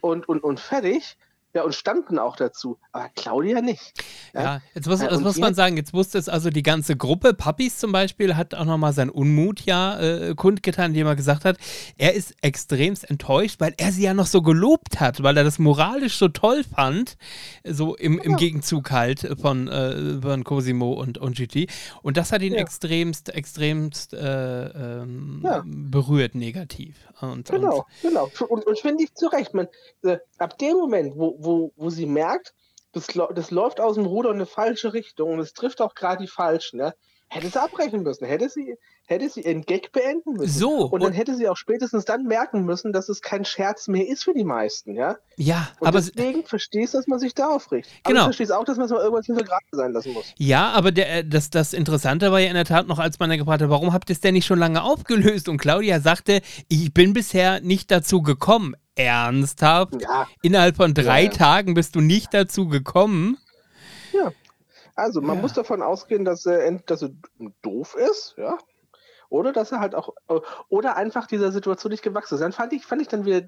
und, 0.02 0.28
und, 0.28 0.44
und 0.44 0.60
fertig. 0.60 1.18
Ja, 1.54 1.64
und 1.64 1.76
standen 1.76 2.18
auch 2.18 2.36
dazu. 2.36 2.78
Aber 2.92 3.10
Claudia 3.16 3.62
nicht. 3.62 3.94
Ja, 4.34 4.42
ja 4.42 4.62
jetzt 4.74 4.88
muss, 4.88 5.00
das 5.00 5.20
muss 5.20 5.38
man 5.38 5.54
sagen, 5.54 5.76
jetzt 5.76 5.94
wusste 5.94 6.18
es 6.18 6.30
also 6.30 6.50
die 6.50 6.64
ganze 6.64 6.96
Gruppe. 6.96 7.34
Papis 7.34 7.78
zum 7.78 7.92
Beispiel 7.92 8.38
hat 8.38 8.56
auch 8.56 8.66
nochmal 8.66 8.94
seinen 8.94 9.10
Unmut 9.10 9.62
ja 9.62 10.00
äh, 10.00 10.36
kundgetan, 10.36 10.92
indem 10.92 11.08
er 11.08 11.16
gesagt 11.16 11.44
hat, 11.44 11.58
er 11.98 12.14
ist 12.14 12.36
extremst 12.42 13.10
enttäuscht, 13.10 13.60
weil 13.60 13.74
er 13.78 13.92
sie 13.92 14.04
ja 14.04 14.14
noch 14.14 14.28
so 14.28 14.42
gelobt 14.42 15.00
hat, 15.00 15.24
weil 15.24 15.36
er 15.36 15.44
das 15.44 15.60
moralisch 15.60 16.18
so 16.18 16.30
toll 16.30 16.64
fand, 16.64 17.18
so 17.66 17.96
im, 17.96 18.18
ja. 18.18 18.24
im 18.24 18.38
Gegenzug 18.38 18.92
halt 18.92 19.36
von, 19.42 19.68
äh, 19.68 20.22
von 20.22 20.44
Cosimo 20.44 20.94
und, 20.94 21.18
und 21.18 21.36
GT. 21.36 21.70
Und 22.02 22.18
das 22.18 22.32
hat 22.32 22.42
ihn 22.42 22.54
ja. 22.54 22.62
extremst, 22.62 23.30
extremst 23.30 24.14
äh, 24.14 24.66
ähm, 25.02 25.44
berührt, 25.92 26.36
negativ. 26.36 26.96
Und, 27.20 27.50
genau, 27.50 27.78
und, 27.78 27.86
genau. 28.02 28.32
Und, 28.48 28.66
und 28.66 28.80
finde 28.80 29.04
ich 29.04 29.14
zu 29.14 29.28
Recht. 29.28 29.54
Man, 29.54 29.68
äh, 30.04 30.18
ab 30.38 30.58
dem 30.58 30.78
Moment, 30.78 31.16
wo, 31.16 31.36
wo, 31.44 31.74
wo 31.76 31.90
sie 31.90 32.06
merkt, 32.06 32.54
das, 32.94 33.08
das 33.08 33.52
läuft 33.52 33.80
aus 33.80 33.96
dem 33.96 34.06
Ruder 34.06 34.30
in 34.30 34.36
eine 34.36 34.46
falsche 34.46 34.94
Richtung 34.94 35.34
und 35.34 35.40
es 35.40 35.54
trifft 35.54 35.82
auch 35.82 35.96
gerade 35.96 36.22
die 36.22 36.28
Falschen, 36.28 36.78
ne? 36.78 36.94
hätte 37.32 37.50
sie 37.50 37.62
abbrechen 37.62 38.04
müssen, 38.04 38.26
hätte 38.26 38.50
sie, 38.50 38.76
hätte 39.06 39.30
sie 39.30 39.42
ihren 39.42 39.62
Gag 39.62 39.94
beenden 39.94 40.34
müssen. 40.34 40.60
So. 40.60 40.90
Und 40.90 41.02
dann 41.02 41.14
hätte 41.14 41.36
sie 41.36 41.48
auch 41.48 41.56
spätestens 41.56 42.04
dann 42.04 42.26
merken 42.26 42.66
müssen, 42.66 42.92
dass 42.92 43.08
es 43.08 43.22
kein 43.22 43.46
Scherz 43.46 43.88
mehr 43.88 44.06
ist 44.08 44.26
für 44.26 44.34
die 44.34 44.44
meisten, 44.44 44.96
ja? 44.96 45.16
Ja, 45.38 45.70
und 45.80 45.88
aber. 45.88 46.02
Deswegen 46.02 46.44
verstehst 46.44 46.94
du, 46.94 46.98
dass 46.98 47.08
man 47.08 47.20
sich 47.20 47.34
da 47.34 47.48
aufregt. 47.48 47.88
Genau. 48.04 48.24
Aber 48.24 48.32
ich 48.32 48.36
verstehe 48.36 48.58
auch, 48.58 48.66
dass 48.66 48.76
man 48.76 48.86
es 48.86 48.92
mal 48.92 49.00
irgendwann 49.00 49.24
hinter 49.24 49.46
gerade 49.46 49.66
sein 49.72 49.94
lassen 49.94 50.12
muss. 50.12 50.34
Ja, 50.38 50.72
aber 50.72 50.92
der, 50.92 51.20
äh, 51.20 51.26
das, 51.26 51.50
das 51.50 51.72
Interessante 51.72 52.34
war 52.34 52.40
ja 52.42 52.50
in 52.50 52.56
der 52.56 52.66
Tat 52.66 52.88
noch, 52.88 53.00
als 53.00 53.18
man 53.18 53.30
dann 53.30 53.40
gefragt 53.40 53.62
hat, 53.62 53.70
warum 53.70 53.94
habt 53.94 54.10
ihr 54.10 54.14
es 54.14 54.20
denn 54.20 54.34
nicht 54.34 54.46
schon 54.46 54.60
lange 54.60 54.84
aufgelöst? 54.84 55.48
Und 55.48 55.58
Claudia 55.58 56.02
sagte, 56.02 56.42
ich 56.68 56.94
bin 56.94 57.14
bisher 57.14 57.62
nicht 57.62 57.92
dazu 57.92 58.22
gekommen. 58.22 58.76
Ernsthaft? 58.96 60.02
Ja. 60.02 60.28
Innerhalb 60.42 60.76
von 60.76 60.94
drei 60.94 61.26
ja. 61.26 61.30
Tagen 61.30 61.74
bist 61.74 61.96
du 61.96 62.02
nicht 62.02 62.34
dazu 62.34 62.68
gekommen? 62.68 63.38
Ja. 64.12 64.32
Also, 64.96 65.22
man 65.22 65.38
ja. 65.38 65.42
muss 65.42 65.54
davon 65.54 65.82
ausgehen, 65.82 66.26
dass 66.26 66.46
er, 66.46 66.72
dass 66.86 67.02
er 67.02 67.12
doof 67.62 67.96
ist, 67.96 68.36
ja. 68.38 68.58
Oder 69.30 69.54
dass 69.54 69.72
er 69.72 69.80
halt 69.80 69.96
auch, 69.96 70.10
oder 70.68 70.98
einfach 70.98 71.26
dieser 71.26 71.54
Situation 71.54 71.92
nicht 71.92 72.04
gewachsen 72.04 72.36
ist. 72.36 72.42
Dann 72.42 72.52
fand 72.52 72.74
ich, 72.74 72.86
fand 72.86 73.02
ich 73.02 73.08
dann 73.08 73.26
wieder, 73.26 73.48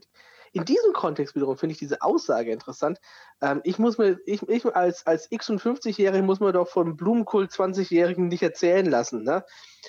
in 0.54 0.66
diesem 0.66 0.94
Kontext 0.94 1.36
wiederum 1.36 1.58
finde 1.58 1.74
ich 1.74 1.80
diese 1.80 2.02
Aussage 2.02 2.52
interessant. 2.52 3.00
Ähm, 3.42 3.60
ich 3.64 3.80
muss 3.80 3.98
mir, 3.98 4.20
ich, 4.26 4.42
ich 4.44 4.66
als, 4.76 5.06
als 5.06 5.30
X- 5.32 5.50
und 5.50 5.62
50-Jähriger 5.62 6.22
muss 6.22 6.40
mir 6.40 6.54
doch 6.54 6.70
vom 6.70 6.96
Blumenkult 6.96 7.52
20-Jährigen 7.52 8.28
nicht 8.28 8.44
erzählen 8.44 8.86
lassen. 8.86 9.24
Ne? 9.24 9.44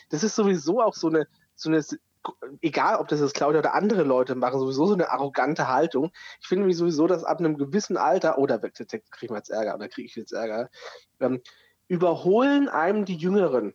Das 0.08 0.24
ist 0.24 0.34
sowieso 0.34 0.80
auch 0.80 0.94
so 0.94 1.08
eine, 1.08 1.28
so 1.54 1.68
eine 1.68 1.84
egal 2.62 2.96
ob 2.96 3.08
das 3.08 3.20
jetzt 3.20 3.34
Claudia 3.34 3.60
oder 3.60 3.74
andere 3.74 4.02
Leute 4.02 4.34
machen, 4.34 4.60
sowieso 4.60 4.86
so 4.86 4.94
eine 4.94 5.10
arrogante 5.10 5.68
Haltung. 5.68 6.12
Ich 6.40 6.48
finde 6.48 6.72
sowieso, 6.72 7.06
dass 7.06 7.24
ab 7.24 7.38
einem 7.38 7.58
gewissen 7.58 7.96
Alter, 7.96 8.38
oder 8.38 8.60
oh, 8.62 8.68
kriege 8.68 9.26
ich 9.26 9.30
jetzt 9.30 9.50
Ärger, 9.50 9.74
oder 9.74 9.88
kriege 9.88 10.06
ich 10.06 10.16
jetzt 10.16 10.32
Ärger, 10.32 10.70
ähm, 11.20 11.42
überholen 11.88 12.68
einem 12.68 13.04
die 13.04 13.16
Jüngeren. 13.16 13.74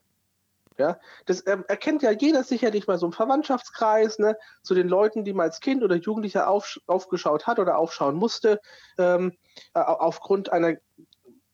Ja, 0.77 0.97
das 1.25 1.45
ähm, 1.45 1.65
erkennt 1.67 2.03
ja 2.03 2.11
jeder 2.11 2.43
sicherlich 2.43 2.87
mal 2.87 2.97
so 2.97 3.05
im 3.05 3.11
Verwandtschaftskreis, 3.11 4.17
ne, 4.17 4.37
zu 4.63 4.73
den 4.73 4.87
Leuten, 4.87 5.25
die 5.25 5.33
man 5.33 5.47
als 5.47 5.59
Kind 5.59 5.83
oder 5.83 5.97
Jugendlicher 5.97 6.47
auf, 6.47 6.79
aufgeschaut 6.87 7.47
hat 7.47 7.59
oder 7.59 7.77
aufschauen 7.77 8.15
musste, 8.15 8.61
ähm, 8.97 9.33
äh, 9.73 9.81
aufgrund 9.81 10.53
einer, 10.53 10.77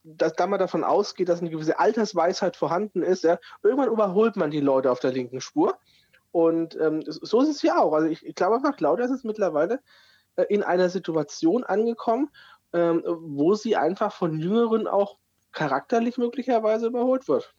dass 0.04 0.34
da 0.34 0.46
man 0.46 0.60
davon 0.60 0.84
ausgeht, 0.84 1.28
dass 1.28 1.40
eine 1.40 1.50
gewisse 1.50 1.80
Altersweisheit 1.80 2.56
vorhanden 2.56 3.02
ist. 3.02 3.24
Ja, 3.24 3.40
irgendwann 3.64 3.88
überholt 3.88 4.36
man 4.36 4.52
die 4.52 4.60
Leute 4.60 4.92
auf 4.92 5.00
der 5.00 5.10
linken 5.10 5.40
Spur 5.40 5.76
und 6.36 6.78
ähm, 6.78 7.02
so 7.06 7.40
ist 7.40 7.48
es 7.48 7.62
ja 7.62 7.80
auch. 7.80 7.94
Also 7.94 8.08
ich, 8.08 8.22
ich 8.22 8.34
glaube 8.34 8.56
einfach, 8.56 8.76
Claudia 8.76 9.06
ist 9.06 9.10
jetzt 9.10 9.24
mittlerweile 9.24 9.80
äh, 10.36 10.42
in 10.50 10.62
einer 10.62 10.90
Situation 10.90 11.64
angekommen, 11.64 12.28
ähm, 12.74 13.02
wo 13.06 13.54
sie 13.54 13.74
einfach 13.74 14.12
von 14.12 14.38
Jüngeren 14.38 14.86
auch 14.86 15.16
charakterlich 15.52 16.18
möglicherweise 16.18 16.88
überholt 16.88 17.26
wird. 17.26 17.54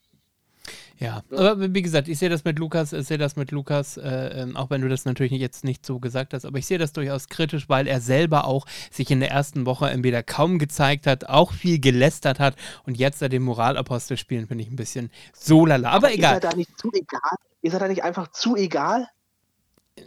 Ja, 1.00 1.22
aber 1.30 1.72
wie 1.72 1.82
gesagt, 1.82 2.08
ich 2.08 2.18
sehe 2.18 2.28
das 2.28 2.42
mit 2.42 2.58
Lukas, 2.58 2.92
ich 2.92 3.06
sehe 3.06 3.18
das 3.18 3.36
mit 3.36 3.52
Lukas, 3.52 3.98
äh, 3.98 4.42
ähm, 4.42 4.56
auch 4.56 4.68
wenn 4.70 4.80
du 4.80 4.88
das 4.88 5.04
natürlich 5.04 5.32
jetzt 5.32 5.62
nicht 5.62 5.86
so 5.86 6.00
gesagt 6.00 6.34
hast, 6.34 6.44
aber 6.44 6.58
ich 6.58 6.66
sehe 6.66 6.78
das 6.78 6.92
durchaus 6.92 7.28
kritisch, 7.28 7.68
weil 7.68 7.86
er 7.86 8.00
selber 8.00 8.46
auch 8.46 8.66
sich 8.90 9.08
in 9.12 9.20
der 9.20 9.30
ersten 9.30 9.64
Woche 9.64 9.88
entweder 9.90 10.24
kaum 10.24 10.58
gezeigt 10.58 11.06
hat, 11.06 11.28
auch 11.28 11.52
viel 11.52 11.78
gelästert 11.78 12.40
hat 12.40 12.56
und 12.84 12.96
jetzt 12.96 13.22
da 13.22 13.28
den 13.28 13.44
Moralapostel 13.44 14.16
spielen, 14.16 14.48
finde 14.48 14.64
ich 14.64 14.70
ein 14.70 14.76
bisschen 14.76 15.12
so 15.32 15.66
lala. 15.66 15.90
Aber, 15.90 16.08
aber 16.08 16.14
egal. 16.14 16.38
Ist 16.38 16.44
er 16.44 16.50
da 16.50 16.56
nicht 16.56 16.78
zu 16.78 16.90
egal? 16.92 17.36
Ist 17.62 17.72
er 17.74 17.78
da 17.78 17.88
nicht 17.88 18.02
einfach 18.02 18.32
zu 18.32 18.56
egal? 18.56 19.06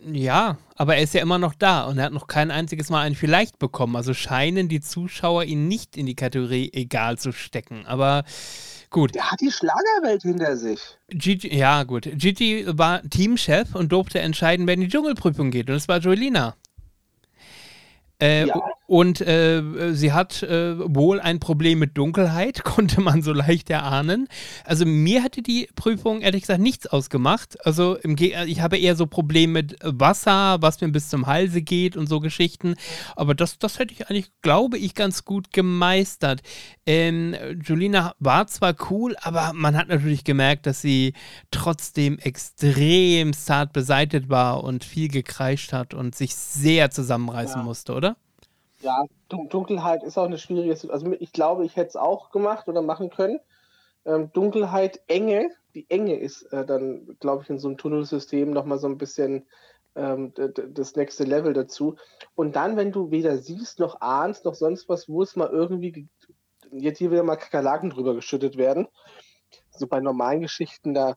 Ja, 0.05 0.57
aber 0.75 0.95
er 0.97 1.03
ist 1.03 1.13
ja 1.13 1.21
immer 1.21 1.37
noch 1.37 1.53
da 1.53 1.85
und 1.85 1.97
er 1.97 2.05
hat 2.05 2.13
noch 2.13 2.27
kein 2.27 2.51
einziges 2.51 2.89
Mal 2.89 3.01
ein 3.01 3.15
Vielleicht 3.15 3.59
bekommen. 3.59 3.95
Also 3.95 4.13
scheinen 4.13 4.67
die 4.67 4.81
Zuschauer 4.81 5.43
ihn 5.43 5.67
nicht 5.67 5.97
in 5.97 6.05
die 6.05 6.15
Kategorie 6.15 6.69
egal 6.73 7.17
zu 7.17 7.31
stecken. 7.31 7.85
Aber 7.85 8.23
Gut. 8.91 9.15
Der 9.15 9.31
hat 9.31 9.39
die 9.39 9.51
Schlagerwelt 9.51 10.21
hinter 10.21 10.57
sich. 10.57 10.81
Gigi, 11.07 11.57
ja, 11.57 11.83
gut. 11.83 12.09
Gigi 12.13 12.65
war 12.67 13.01
Teamchef 13.09 13.73
und 13.73 13.91
durfte 13.93 14.19
entscheiden, 14.19 14.67
wer 14.67 14.73
in 14.73 14.81
die 14.81 14.89
Dschungelprüfung 14.89 15.49
geht. 15.49 15.69
Und 15.69 15.75
das 15.75 15.87
war 15.87 15.99
Joelina. 15.99 16.55
Äh, 18.21 18.47
ja. 18.47 18.61
Und 18.91 19.21
äh, 19.21 19.93
sie 19.93 20.11
hat 20.11 20.43
äh, 20.43 20.75
wohl 20.93 21.21
ein 21.21 21.39
Problem 21.39 21.79
mit 21.79 21.97
Dunkelheit, 21.97 22.61
konnte 22.65 22.99
man 22.99 23.21
so 23.21 23.31
leicht 23.31 23.69
erahnen. 23.69 24.27
Also 24.65 24.85
mir 24.85 25.23
hatte 25.23 25.41
die 25.41 25.69
Prüfung 25.75 26.19
ehrlich 26.19 26.41
gesagt 26.41 26.59
nichts 26.59 26.87
ausgemacht. 26.87 27.65
Also 27.65 27.97
ich 28.03 28.59
habe 28.59 28.77
eher 28.77 28.97
so 28.97 29.07
Probleme 29.07 29.53
mit 29.53 29.77
Wasser, 29.81 30.57
was 30.61 30.81
mir 30.81 30.89
bis 30.89 31.07
zum 31.07 31.25
Halse 31.25 31.61
geht 31.61 31.95
und 31.95 32.07
so 32.07 32.19
Geschichten. 32.19 32.75
Aber 33.15 33.33
das, 33.33 33.59
das 33.59 33.79
hätte 33.79 33.93
ich 33.93 34.09
eigentlich, 34.09 34.29
glaube 34.41 34.77
ich, 34.77 34.93
ganz 34.93 35.23
gut 35.23 35.53
gemeistert. 35.53 36.41
Ähm, 36.85 37.33
Julina 37.63 38.13
war 38.19 38.47
zwar 38.47 38.75
cool, 38.89 39.15
aber 39.21 39.53
man 39.53 39.77
hat 39.77 39.87
natürlich 39.87 40.25
gemerkt, 40.25 40.65
dass 40.65 40.81
sie 40.81 41.13
trotzdem 41.49 42.19
extrem 42.19 43.31
zart 43.31 43.71
beseitigt 43.71 44.27
war 44.27 44.65
und 44.65 44.83
viel 44.83 45.07
gekreischt 45.07 45.71
hat 45.71 45.93
und 45.93 46.13
sich 46.13 46.35
sehr 46.35 46.91
zusammenreißen 46.91 47.61
ja. 47.61 47.63
musste, 47.63 47.93
oder? 47.93 48.17
Ja, 48.81 49.05
Dunkelheit 49.29 50.03
ist 50.03 50.17
auch 50.17 50.25
eine 50.25 50.37
schwierige 50.37 50.75
Also 50.91 51.11
ich 51.19 51.31
glaube, 51.33 51.65
ich 51.65 51.75
hätte 51.75 51.89
es 51.89 51.95
auch 51.95 52.31
gemacht 52.31 52.67
oder 52.67 52.81
machen 52.81 53.09
können. 53.09 53.39
Ähm, 54.05 54.31
Dunkelheit, 54.33 55.01
Enge, 55.07 55.49
die 55.75 55.87
Enge 55.89 56.19
ist 56.19 56.43
äh, 56.51 56.65
dann, 56.65 57.15
glaube 57.19 57.43
ich, 57.43 57.49
in 57.49 57.59
so 57.59 57.67
einem 57.67 57.77
Tunnelsystem 57.77 58.51
nochmal 58.51 58.79
so 58.79 58.87
ein 58.87 58.97
bisschen 58.97 59.45
ähm, 59.95 60.33
das 60.35 60.95
nächste 60.95 61.23
Level 61.25 61.53
dazu. 61.53 61.95
Und 62.33 62.55
dann, 62.55 62.75
wenn 62.75 62.91
du 62.91 63.11
weder 63.11 63.37
siehst 63.37 63.79
noch 63.79 64.01
ahnst 64.01 64.45
noch 64.45 64.55
sonst 64.55 64.89
was, 64.89 65.07
wo 65.07 65.21
es 65.21 65.35
mal 65.35 65.49
irgendwie 65.49 66.07
jetzt 66.71 66.97
hier 66.97 67.11
wieder 67.11 67.23
mal 67.23 67.35
Kakerlaken 67.35 67.91
drüber 67.91 68.15
geschüttet 68.15 68.57
werden. 68.57 68.87
So 69.69 69.85
bei 69.85 69.99
normalen 69.99 70.41
Geschichten, 70.41 70.93
da 70.93 71.15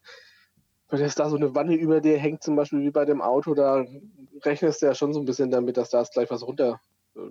wenn 0.91 1.01
jetzt 1.01 1.19
da 1.19 1.31
so 1.31 1.37
eine 1.37 1.55
Wanne 1.55 1.75
über 1.75 2.01
dir 2.01 2.19
hängt, 2.19 2.43
zum 2.43 2.57
Beispiel 2.57 2.83
wie 2.83 2.91
bei 2.91 3.05
dem 3.05 3.23
Auto, 3.23 3.55
da 3.55 3.85
rechnest 4.43 4.83
du 4.83 4.87
ja 4.87 4.95
schon 4.95 5.15
so 5.15 5.21
ein 5.21 5.25
bisschen 5.25 5.51
damit, 5.51 5.77
dass 5.77 5.91
da 5.91 6.01
jetzt 6.01 6.13
gleich 6.13 6.31
was 6.31 6.47
runter 6.47 6.81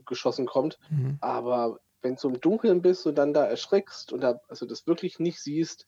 geschossen 0.06 0.46
kommt. 0.46 0.80
Mhm. 0.90 1.18
Aber 1.22 1.80
wenn 2.02 2.16
du 2.16 2.30
im 2.30 2.42
Dunkeln 2.42 2.82
bist 2.82 3.06
und 3.08 3.16
dann 3.16 3.34
da 3.34 3.46
erschreckst 3.46 4.12
und 4.14 4.22
da, 4.22 4.40
also 4.48 4.66
das 4.66 4.88
wirklich 4.88 5.20
nicht 5.20 5.42
siehst 5.42 5.86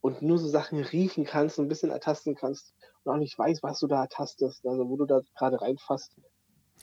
und 0.00 0.20
nur 0.22 0.38
so 0.38 0.48
Sachen 0.48 0.80
riechen 0.80 1.24
kannst, 1.24 1.58
und 1.58 1.66
ein 1.66 1.68
bisschen 1.68 1.90
ertasten 1.90 2.34
kannst 2.34 2.74
und 3.04 3.12
auch 3.12 3.18
nicht 3.18 3.38
weißt, 3.38 3.62
was 3.62 3.80
du 3.80 3.86
da 3.86 4.02
ertastest, 4.02 4.66
also 4.66 4.88
wo 4.88 4.96
du 4.96 5.06
da 5.06 5.20
gerade 5.36 5.60
reinfasst, 5.60 6.16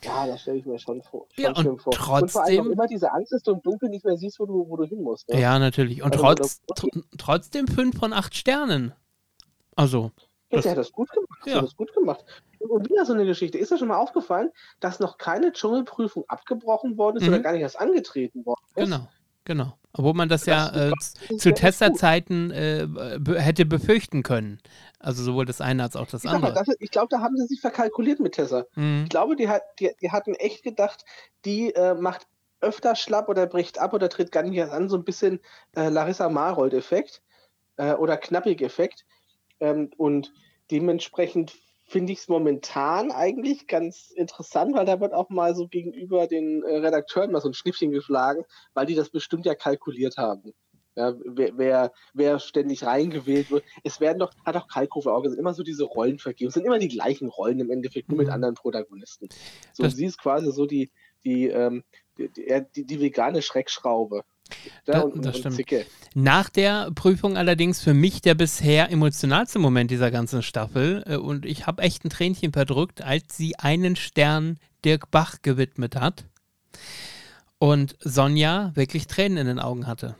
ja, 0.04 0.26
das 0.26 0.42
stelle 0.42 0.58
ich 0.58 0.66
mir 0.66 0.80
schon 0.80 1.04
vor. 1.04 1.28
Schon 1.36 1.44
ja, 1.44 1.52
und 1.52 1.82
vor. 1.82 1.94
Trotzdem, 1.94 2.24
und 2.24 2.32
vor 2.32 2.44
allem 2.44 2.72
immer 2.72 2.88
diese 2.88 3.12
Angst, 3.12 3.32
dass 3.34 3.44
du 3.44 3.52
im 3.52 3.62
Dunkeln 3.62 3.92
nicht 3.92 4.06
mehr 4.06 4.18
siehst, 4.18 4.40
wo 4.40 4.46
du, 4.46 4.68
wo 4.68 4.78
du 4.78 4.86
hin 4.86 5.04
musst. 5.04 5.30
Ne? 5.30 5.40
Ja, 5.40 5.60
natürlich. 5.60 6.02
Und 6.02 6.14
also, 6.14 6.24
trotz, 6.24 6.62
tr 6.76 6.88
trotzdem 7.18 7.68
5 7.68 8.00
von 8.00 8.14
8 8.14 8.36
Sternen. 8.36 8.94
Also. 9.76 10.12
Ja, 10.52 10.58
das, 10.58 10.64
der 10.64 10.72
hat 10.72 10.78
das 10.78 10.92
gut 10.92 11.10
gemacht. 11.10 11.40
Ja. 11.46 11.62
das 11.62 11.76
gut 11.76 11.94
gemacht. 11.94 12.26
Und 12.60 12.90
wieder 12.90 13.06
so 13.06 13.14
eine 13.14 13.26
Geschichte. 13.26 13.58
Ist 13.58 13.72
dir 13.72 13.78
schon 13.78 13.88
mal 13.88 13.98
aufgefallen, 13.98 14.52
dass 14.80 15.00
noch 15.00 15.18
keine 15.18 15.52
Dschungelprüfung 15.54 16.26
abgebrochen 16.28 16.98
worden 16.98 17.18
ist 17.18 17.24
mhm. 17.24 17.30
oder 17.30 17.40
gar 17.40 17.54
nicht 17.54 17.62
erst 17.62 17.80
angetreten 17.80 18.46
worden 18.46 18.62
ist? 18.76 18.84
Genau, 18.84 19.08
genau. 19.46 19.74
Obwohl 19.94 20.14
man 20.14 20.30
das, 20.30 20.46
das 20.46 20.48
ja 20.48 20.90
äh, 20.90 21.38
zu 21.38 21.54
Testerzeiten 21.54 22.52
äh, 22.52 22.88
hätte 23.38 23.66
befürchten 23.66 24.24
können. 24.24 24.60
Also 25.00 25.24
sowohl 25.24 25.46
das 25.46 25.60
eine 25.60 25.84
als 25.84 25.96
auch 25.96 26.08
das 26.08 26.24
ich 26.24 26.30
andere. 26.30 26.54
Mal, 26.54 26.66
ich 26.80 26.92
glaube, 26.92 27.08
da 27.10 27.20
haben 27.20 27.36
sie 27.36 27.46
sich 27.48 27.60
verkalkuliert 27.60 28.20
mit 28.20 28.34
Tessa. 28.34 28.66
Mhm. 28.76 29.02
Ich 29.04 29.10
glaube, 29.10 29.36
die, 29.36 29.50
hat, 29.50 29.64
die, 29.80 29.92
die, 30.02 30.12
hatten 30.12 30.34
echt 30.36 30.64
gedacht, 30.64 31.04
die 31.44 31.74
äh, 31.74 31.94
macht 31.94 32.28
öfter 32.62 32.96
schlapp 32.96 33.28
oder 33.28 33.48
bricht 33.48 33.80
ab 33.80 33.94
oder 33.94 34.08
tritt 34.08 34.32
gar 34.32 34.44
nicht 34.44 34.56
erst 34.56 34.72
an. 34.72 34.88
So 34.88 34.96
ein 34.96 35.04
bisschen 35.04 35.40
äh, 35.76 35.90
Larissa 35.90 36.30
Marold-Effekt 36.30 37.22
äh, 37.78 37.94
oder 37.94 38.18
Knappig-Effekt. 38.18 39.06
Ähm, 39.62 39.92
und 39.96 40.34
dementsprechend 40.70 41.54
finde 41.86 42.14
ich 42.14 42.20
es 42.20 42.28
momentan 42.30 43.12
eigentlich 43.12 43.68
ganz 43.68 44.12
interessant, 44.12 44.76
weil 44.76 44.86
da 44.86 45.00
wird 45.02 45.14
auch 45.14 45.30
mal 45.30 45.56
so 45.56 45.68
gegenüber 45.68 46.28
den 46.28 46.64
äh, 46.64 46.78
Redakteuren 46.78 47.32
mal 47.32 47.42
so 47.42 47.50
ein 47.50 47.54
Schnippchen 47.54 47.92
geschlagen, 47.92 48.44
weil 48.74 48.86
die 48.86 48.96
das 48.96 49.10
bestimmt 49.10 49.46
ja 49.46 49.56
kalkuliert 49.56 50.18
haben. 50.18 50.54
Ja, 50.96 51.14
wer, 51.24 51.58
wer, 51.58 51.92
wer, 52.14 52.40
ständig 52.40 52.84
reingewählt 52.84 53.50
wird. 53.50 53.64
Es 53.84 54.02
werden 54.02 54.20
doch, 54.20 54.34
hat 54.46 54.58
auch 54.58 54.68
Kalkofe 54.68 55.14
auch 55.14 55.22
gesagt, 55.22 55.40
immer 55.40 55.54
so 55.54 55.64
diese 55.64 55.86
Rollen 55.86 56.20
vergeben. 56.20 56.50
Es 56.50 56.54
sind 56.54 56.66
immer 56.66 56.80
die 56.80 56.90
gleichen 56.90 57.30
Rollen 57.30 57.62
im 57.62 57.72
Endeffekt, 57.72 58.10
nur 58.10 58.18
mit 58.18 58.28
mhm. 58.28 58.34
anderen 58.34 58.56
Protagonisten. 58.56 59.30
So, 59.72 59.84
das 59.84 59.96
sie 59.96 60.06
ist 60.06 60.18
quasi 60.18 60.52
so 60.52 60.66
die, 60.66 60.92
die, 61.24 61.48
ähm, 61.48 61.84
die, 62.18 62.30
die, 62.30 62.86
die, 62.86 63.00
vegane 63.00 63.42
Schreckschraube. 63.42 64.24
Da, 64.86 65.02
und, 65.02 65.26
das 65.26 65.38
stimmt. 65.38 65.56
Zicke. 65.56 65.86
Nach 66.14 66.50
der 66.50 66.92
Prüfung 66.92 67.38
allerdings 67.38 67.82
für 67.82 67.94
mich 67.94 68.22
der 68.22 68.36
bisher 68.36 68.92
emotionalste 68.92 69.60
Moment 69.60 69.92
dieser 69.92 70.12
ganzen 70.12 70.44
Staffel. 70.44 71.04
Äh, 71.08 71.18
und 71.18 71.46
ich 71.46 71.68
habe 71.68 71.82
echt 71.82 72.06
ein 72.06 72.10
Tränchen 72.10 72.54
verdrückt, 72.54 73.02
als 73.02 73.38
sie 73.38 73.58
einen 73.58 73.96
Stern 73.96 74.58
Dirk 74.84 75.12
Bach 75.12 75.38
gewidmet 75.42 75.96
hat. 75.96 76.26
Und 77.60 77.96
Sonja 78.00 78.72
wirklich 78.76 79.08
Tränen 79.08 79.38
in 79.38 79.48
den 79.48 79.60
Augen 79.60 79.86
hatte. 79.88 80.16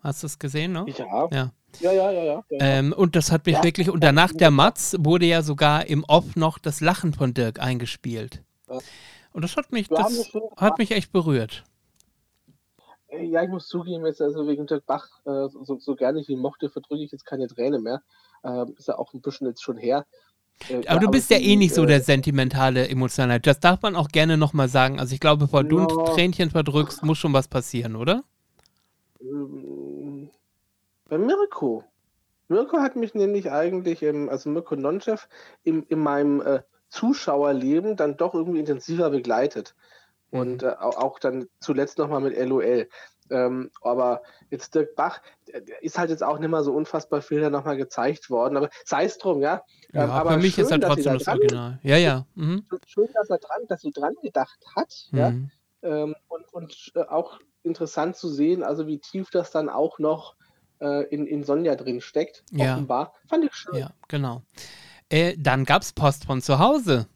Hast 0.00 0.22
du 0.22 0.26
es 0.26 0.38
gesehen, 0.38 0.72
ne? 0.72 0.86
Ja. 0.96 1.28
Ja. 1.30 1.52
Ja, 1.80 1.92
ja, 1.92 2.10
ja, 2.10 2.24
ja. 2.24 2.44
Ähm, 2.50 2.92
und 2.92 3.14
das 3.14 3.30
hat 3.30 3.46
mich 3.46 3.56
ja. 3.56 3.62
wirklich, 3.62 3.90
und 3.90 4.02
danach 4.02 4.32
der 4.32 4.50
Matz 4.50 4.96
wurde 4.98 5.26
ja 5.26 5.42
sogar 5.42 5.86
im 5.86 6.02
Off 6.04 6.34
noch 6.34 6.58
das 6.58 6.80
Lachen 6.80 7.12
von 7.12 7.34
Dirk 7.34 7.60
eingespielt. 7.60 8.42
Und 9.32 9.42
das 9.42 9.56
hat 9.56 9.70
mich, 9.70 9.88
das 9.88 10.32
hat 10.56 10.78
mich 10.78 10.90
echt 10.92 11.12
berührt. 11.12 11.64
Äh, 13.18 13.24
ja, 13.24 13.42
ich 13.42 13.48
muss 13.48 13.68
zugeben, 13.68 14.06
jetzt 14.06 14.22
also 14.22 14.46
wegen 14.46 14.66
Dirk 14.66 14.86
Bach, 14.86 15.08
äh, 15.24 15.48
so, 15.48 15.78
so 15.78 15.94
gerne 15.94 16.20
ich 16.20 16.28
ihn 16.28 16.40
mochte, 16.40 16.68
verdrücke 16.68 17.02
ich 17.02 17.12
jetzt 17.12 17.26
keine 17.26 17.46
Träne 17.46 17.78
mehr. 17.78 18.02
Ähm, 18.44 18.74
ist 18.78 18.88
ja 18.88 18.98
auch 18.98 19.12
ein 19.14 19.20
bisschen 19.20 19.46
jetzt 19.46 19.62
schon 19.62 19.76
her. 19.76 20.06
Äh, 20.68 20.76
aber 20.76 20.84
ja, 20.84 20.98
du 20.98 21.10
bist 21.10 21.32
aber 21.32 21.40
ja 21.40 21.46
eh 21.46 21.56
nicht 21.56 21.74
so 21.74 21.86
der 21.86 22.00
sentimentale 22.00 22.88
Emotionale. 22.88 23.40
Das 23.40 23.60
darf 23.60 23.82
man 23.82 23.96
auch 23.96 24.08
gerne 24.08 24.36
nochmal 24.36 24.68
sagen. 24.68 24.98
Also 25.00 25.14
ich 25.14 25.20
glaube, 25.20 25.44
bevor 25.44 25.62
ja. 25.62 25.68
du 25.68 25.78
ein 25.78 26.04
Tränchen 26.14 26.50
verdrückst, 26.50 27.02
muss 27.04 27.18
schon 27.18 27.32
was 27.32 27.48
passieren, 27.48 27.96
oder? 27.96 28.22
Ähm, 29.20 30.30
bei 31.08 31.18
Mirko. 31.18 31.84
Mirko 32.48 32.78
hat 32.78 32.96
mich 32.96 33.14
nämlich 33.14 33.50
eigentlich, 33.50 34.02
im, 34.02 34.28
also 34.28 34.48
Mirko 34.48 34.74
Nonchef, 34.74 35.28
in, 35.64 35.82
in 35.84 35.98
meinem 35.98 36.40
äh, 36.40 36.60
Zuschauerleben 36.88 37.96
dann 37.96 38.16
doch 38.16 38.34
irgendwie 38.34 38.60
intensiver 38.60 39.10
begleitet. 39.10 39.74
Und 40.30 40.62
mhm. 40.62 40.68
äh, 40.68 40.74
auch 40.78 41.18
dann 41.18 41.48
zuletzt 41.60 41.98
nochmal 41.98 42.20
mit 42.20 42.36
LOL. 42.38 42.88
Ähm, 43.30 43.70
aber 43.82 44.22
jetzt 44.50 44.74
Dirk 44.74 44.94
Bach 44.96 45.20
ist 45.80 45.98
halt 45.98 46.10
jetzt 46.10 46.22
auch 46.22 46.38
nicht 46.38 46.50
mehr 46.50 46.62
so 46.62 46.72
unfassbar 46.72 47.20
viel 47.22 47.40
da 47.40 47.50
nochmal 47.50 47.76
gezeigt 47.76 48.30
worden. 48.30 48.56
Aber 48.56 48.70
sei 48.84 49.04
es 49.04 49.18
drum, 49.18 49.42
ja. 49.42 49.62
ja 49.92 50.04
ähm, 50.04 50.10
aber 50.10 50.32
für 50.32 50.38
mich 50.38 50.54
schön, 50.54 50.64
ist 50.64 50.72
halt 50.72 50.82
trotzdem 50.82 51.14
das 51.14 51.24
dran, 51.24 51.38
Original. 51.38 51.78
Ja, 51.82 51.96
ja. 51.96 52.26
Mhm. 52.34 52.64
Schön, 52.86 53.08
dass 53.14 53.30
er 53.30 53.38
dran, 53.38 53.62
dass 53.68 53.82
sie 53.82 53.90
dran 53.90 54.14
gedacht 54.22 54.58
hat. 54.76 55.08
Mhm. 55.10 55.18
Ja. 55.18 55.32
Ähm, 55.82 56.16
und 56.28 56.52
und 56.52 56.92
äh, 56.94 57.02
auch 57.02 57.38
interessant 57.62 58.16
zu 58.16 58.28
sehen, 58.28 58.62
also 58.62 58.86
wie 58.86 58.98
tief 58.98 59.30
das 59.30 59.50
dann 59.50 59.68
auch 59.68 59.98
noch 59.98 60.34
äh, 60.80 61.04
in, 61.08 61.26
in 61.26 61.44
Sonja 61.44 61.74
drin 61.76 62.00
steckt, 62.00 62.44
ja. 62.50 62.74
offenbar. 62.74 63.14
Fand 63.28 63.44
ich 63.44 63.54
schön. 63.54 63.76
Ja, 63.76 63.90
genau. 64.08 64.42
Äh, 65.08 65.36
dann 65.38 65.64
gab 65.64 65.82
es 65.82 65.92
Post 65.92 66.24
von 66.24 66.42
zu 66.42 66.58
Hause. 66.58 67.06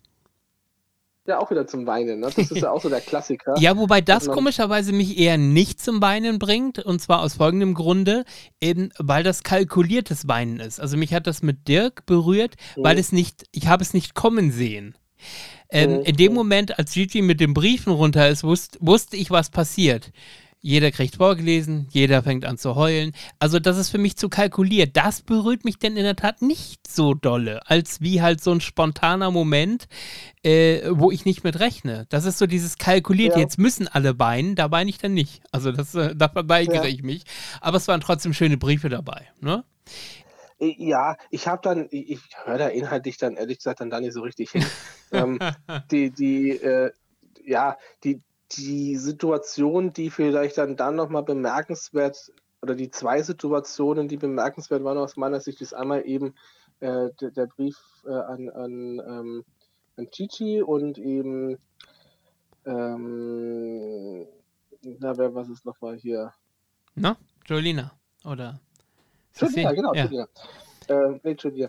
Ja, 1.25 1.39
auch 1.39 1.53
wieder 1.53 1.69
zum 1.69 1.87
Weinen. 1.87 2.19
Ne? 2.19 2.31
Das 2.35 2.51
ist 2.51 2.63
ja 2.63 2.71
auch 2.73 2.83
so 2.83 2.89
der 2.89 3.01
Klassiker. 3.01 3.55
ja, 3.59 3.77
wobei 3.77 4.01
das 4.01 4.27
komischerweise 4.27 4.93
mich 4.93 5.19
eher 5.19 5.39
nicht 5.39 5.81
zum 5.81 6.03
Weinen 6.03 6.41
bringt. 6.41 6.81
Und 6.81 7.01
zwar 7.01 7.21
aus 7.21 7.35
folgendem 7.35 7.75
Grunde, 7.75 8.25
eben 8.61 8.91
weil 8.99 9.23
das 9.23 9.45
kalkuliertes 9.45 10.27
Weinen 10.27 10.59
ist. 10.59 10.81
Also 10.81 10.97
mich 10.97 11.15
hat 11.15 11.29
das 11.29 11.43
mit 11.43 11.69
Dirk 11.69 12.07
berührt, 12.07 12.57
mhm. 12.77 12.85
weil 12.85 12.99
es 12.99 13.13
nicht, 13.13 13.45
ich 13.53 13.69
habe 13.69 13.85
es 13.85 13.95
nicht 13.95 14.15
kommen 14.15 14.51
sehen. 14.51 14.97
Ähm, 15.71 15.99
mhm. 15.99 16.03
In 16.03 16.17
dem 16.17 16.35
Moment, 16.35 16.79
als 16.79 16.93
Gigi 16.93 17.23
mit 17.23 17.41
den 17.41 17.55
Briefen 17.55 17.93
runter 17.93 18.29
ist, 18.29 18.43
wusste, 18.43 18.79
wusste 18.81 19.17
ich, 19.17 19.31
was 19.31 19.51
passiert. 19.51 20.11
Jeder 20.65 20.93
kriegt 20.93 21.17
vorgelesen, 21.17 21.89
jeder 21.91 22.23
fängt 22.23 22.45
an 22.45 22.57
zu 22.57 22.77
heulen. 22.77 23.13
Also 23.41 23.59
das 23.59 23.77
ist 23.77 23.91
für 23.91 23.99
mich 23.99 24.17
zu 24.17 24.29
kalkuliert. 24.29 24.97
Das 24.97 25.21
berührt 25.21 25.65
mich 25.65 25.81
denn 25.81 25.97
in 25.97 26.05
der 26.05 26.15
Tat 26.15 26.41
nicht 26.41 26.87
so 26.87 27.15
dolle, 27.15 27.69
als 27.69 28.01
wie 28.01 28.23
halt 28.23 28.41
so 28.41 28.53
ein 28.53 28.61
spontaner 28.61 29.33
Moment, 29.33 29.89
äh, 30.45 30.83
wo 30.89 31.11
ich 31.11 31.25
nicht 31.25 31.43
mit 31.43 31.59
rechne. 31.59 32.07
Das 32.11 32.25
ist 32.25 32.39
so 32.39 32.47
dieses 32.47 32.79
kalkuliert, 32.79 33.35
ja. 33.35 33.41
jetzt 33.41 33.59
müssen 33.59 33.89
alle 33.89 34.21
weinen, 34.21 34.55
da 34.55 34.71
weine 34.71 34.89
ich 34.89 34.99
dann 34.99 35.15
nicht. 35.15 35.43
Also 35.51 35.73
das, 35.73 35.97
äh, 35.97 36.15
da 36.15 36.29
verweigere 36.29 36.85
ja. 36.85 36.95
ich 36.95 37.03
mich. 37.03 37.25
Aber 37.61 37.79
es 37.79 37.89
waren 37.89 38.01
trotzdem 38.01 38.33
schöne 38.33 38.57
Briefe 38.57 38.89
dabei. 38.89 39.27
Ne? 39.41 39.65
Ja, 40.61 41.17
ich 41.31 41.49
habe 41.49 41.61
dann, 41.65 41.89
ich, 41.91 42.21
höre 42.45 42.59
da 42.59 42.69
inhaltlich 42.69 43.17
dann 43.17 43.35
ehrlich 43.35 43.59
gesagt 43.59 43.81
dann 43.81 43.91
da 43.91 43.99
nicht 43.99 44.13
so 44.13 44.21
richtig 44.21 44.53
hin. 44.53 44.65
ähm, 45.11 45.41
die, 45.91 46.11
die, 46.11 46.51
äh, 46.51 46.93
ja, 47.45 47.77
die, 48.05 48.23
die 48.57 48.97
Situation, 48.97 49.93
die 49.93 50.11
vielleicht 50.11 50.59
dann, 50.59 50.77
dann 50.77 50.97
nochmal 50.97 51.23
bemerkenswert, 51.23 52.33
oder 52.61 52.75
die 52.75 52.91
zwei 52.91 53.23
Situationen, 53.23 54.09
die 54.09 54.17
bemerkenswert 54.17 54.85
waren 54.85 54.99
aus 54.99 55.17
meiner 55.17 55.41
Sicht, 55.41 55.61
ist 55.61 55.75
einmal 55.75 56.07
eben 56.07 56.35
äh, 56.81 57.11
der, 57.21 57.31
der, 57.31 57.47
Brief 57.47 57.77
äh, 58.05 58.11
an, 58.11 58.49
an, 58.51 59.03
ähm, 59.07 59.45
an 59.97 60.11
Chichi 60.11 60.63
und 60.63 60.99
eben, 60.99 61.59
ähm, 62.65 64.27
na, 64.83 65.17
wer, 65.17 65.35
was 65.35 65.49
ist 65.49 65.65
nochmal 65.65 65.97
hier? 65.97 66.33
Na, 66.95 67.17
Jolina, 67.47 67.93
oder? 68.25 68.61
Jolina, 69.35 69.73
genau, 69.73 69.95
ja. 69.95 70.05
Jolina. 70.05 70.29
Äh, 70.89 71.21
nee, 71.23 71.37
Jolina. 71.39 71.69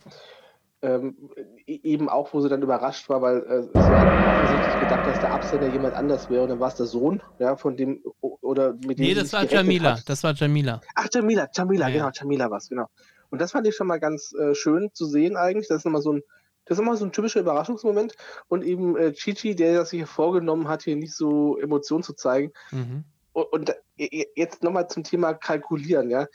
Ähm, 0.84 1.30
e-, 1.66 1.80
eben 1.84 2.10
auch, 2.10 2.34
wo 2.34 2.42
sie 2.42 2.50
dann 2.50 2.62
überrascht 2.62 3.08
war, 3.08 3.22
weil 3.22 3.38
äh, 3.74 3.80
sie 3.80 3.96
hat 3.96 4.12
offensichtlich 4.22 4.78
gedacht, 4.78 5.08
dass 5.08 5.20
der 5.20 5.32
Absender 5.32 5.68
jemand 5.68 5.96
anders 5.96 6.30
wäre 6.30 6.44
und 6.44 6.50
dann 6.50 6.60
war 6.60 6.68
es 6.68 6.76
der 6.76 6.88
Sohn, 6.88 7.24
ja, 7.40 7.56
von 7.56 7.78
dem 7.78 8.04
oder 8.20 8.74
mit 8.74 9.00
dem. 9.00 9.06
Nee, 9.06 9.14
das 9.14 9.32
war 9.32 9.46
Jamila, 9.46 9.98
hat. 9.98 10.10
das 10.10 10.24
war 10.24 10.34
Jamila. 10.34 10.82
Ach, 10.94 11.08
Jamila, 11.12 11.48
Jamila, 11.54 11.88
ja, 11.88 11.94
genau, 11.94 12.10
Jamila 12.14 12.52
war 12.52 12.58
es, 12.58 12.68
genau. 12.68 12.88
Und 13.30 13.40
das 13.40 13.52
fand 13.52 13.66
ich 13.66 13.76
schon 13.76 13.88
mal 13.88 14.00
ganz 14.00 14.34
äh, 14.34 14.54
schön 14.54 14.90
zu 14.94 15.06
sehen 15.06 15.38
eigentlich. 15.38 15.68
Das 15.68 15.78
ist 15.78 15.86
nochmal 15.86 16.02
so 16.02 16.14
ein, 16.14 16.22
das 16.66 16.78
ist 16.78 16.84
immer 16.84 16.96
so 16.98 17.06
ein 17.06 17.12
typischer 17.12 17.40
Überraschungsmoment. 17.40 18.14
Und 18.48 18.64
eben 18.64 18.96
äh, 18.96 19.14
Chichi, 19.14 19.56
der 19.56 19.86
sich 19.86 20.06
vorgenommen 20.06 20.68
hat, 20.68 20.84
hier 20.84 20.96
nicht 20.96 21.16
so 21.16 21.58
Emotionen 21.58 22.04
zu 22.04 22.14
zeigen. 22.14 22.52
Mhm. 22.72 23.06
Und, 23.32 23.46
und 23.52 23.76
jetzt 23.96 24.64
nochmal 24.64 24.88
zum 24.88 25.04
Thema 25.04 25.34
Kalkulieren, 25.34 26.10
ja. 26.10 26.28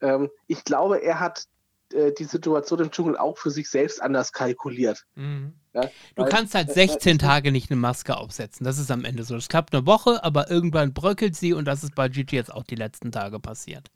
Ähm, 0.00 0.30
ich 0.46 0.64
glaube, 0.64 1.02
er 1.02 1.20
hat 1.20 1.44
äh, 1.92 2.12
die 2.12 2.24
Situation 2.24 2.80
im 2.80 2.90
Dschungel 2.90 3.16
auch 3.16 3.38
für 3.38 3.50
sich 3.50 3.68
selbst 3.68 4.02
anders 4.02 4.32
kalkuliert. 4.32 5.04
Mhm. 5.14 5.54
Ja, 5.72 5.82
du 6.14 6.22
weil, 6.22 6.30
kannst 6.30 6.54
halt 6.54 6.70
16 6.72 7.16
äh, 7.16 7.18
Tage 7.18 7.52
nicht 7.52 7.70
eine 7.70 7.78
Maske 7.78 8.16
aufsetzen. 8.16 8.64
Das 8.64 8.78
ist 8.78 8.90
am 8.90 9.04
Ende 9.04 9.24
so. 9.24 9.36
Es 9.36 9.48
klappt 9.48 9.74
eine 9.74 9.86
Woche, 9.86 10.24
aber 10.24 10.50
irgendwann 10.50 10.94
bröckelt 10.94 11.36
sie 11.36 11.52
und 11.52 11.66
das 11.66 11.84
ist 11.84 11.94
bei 11.94 12.08
Gigi 12.08 12.36
jetzt 12.36 12.52
auch 12.52 12.64
die 12.64 12.76
letzten 12.76 13.12
Tage 13.12 13.38
passiert. 13.38 13.90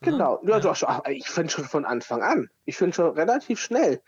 Genau. 0.00 0.40
Ja. 0.46 0.54
Also, 0.54 0.70
ich 1.08 1.28
finde 1.28 1.50
schon 1.50 1.64
von 1.64 1.84
Anfang 1.84 2.22
an. 2.22 2.48
Ich 2.64 2.76
finde 2.76 2.94
schon 2.94 3.10
relativ 3.10 3.60
schnell. 3.60 4.00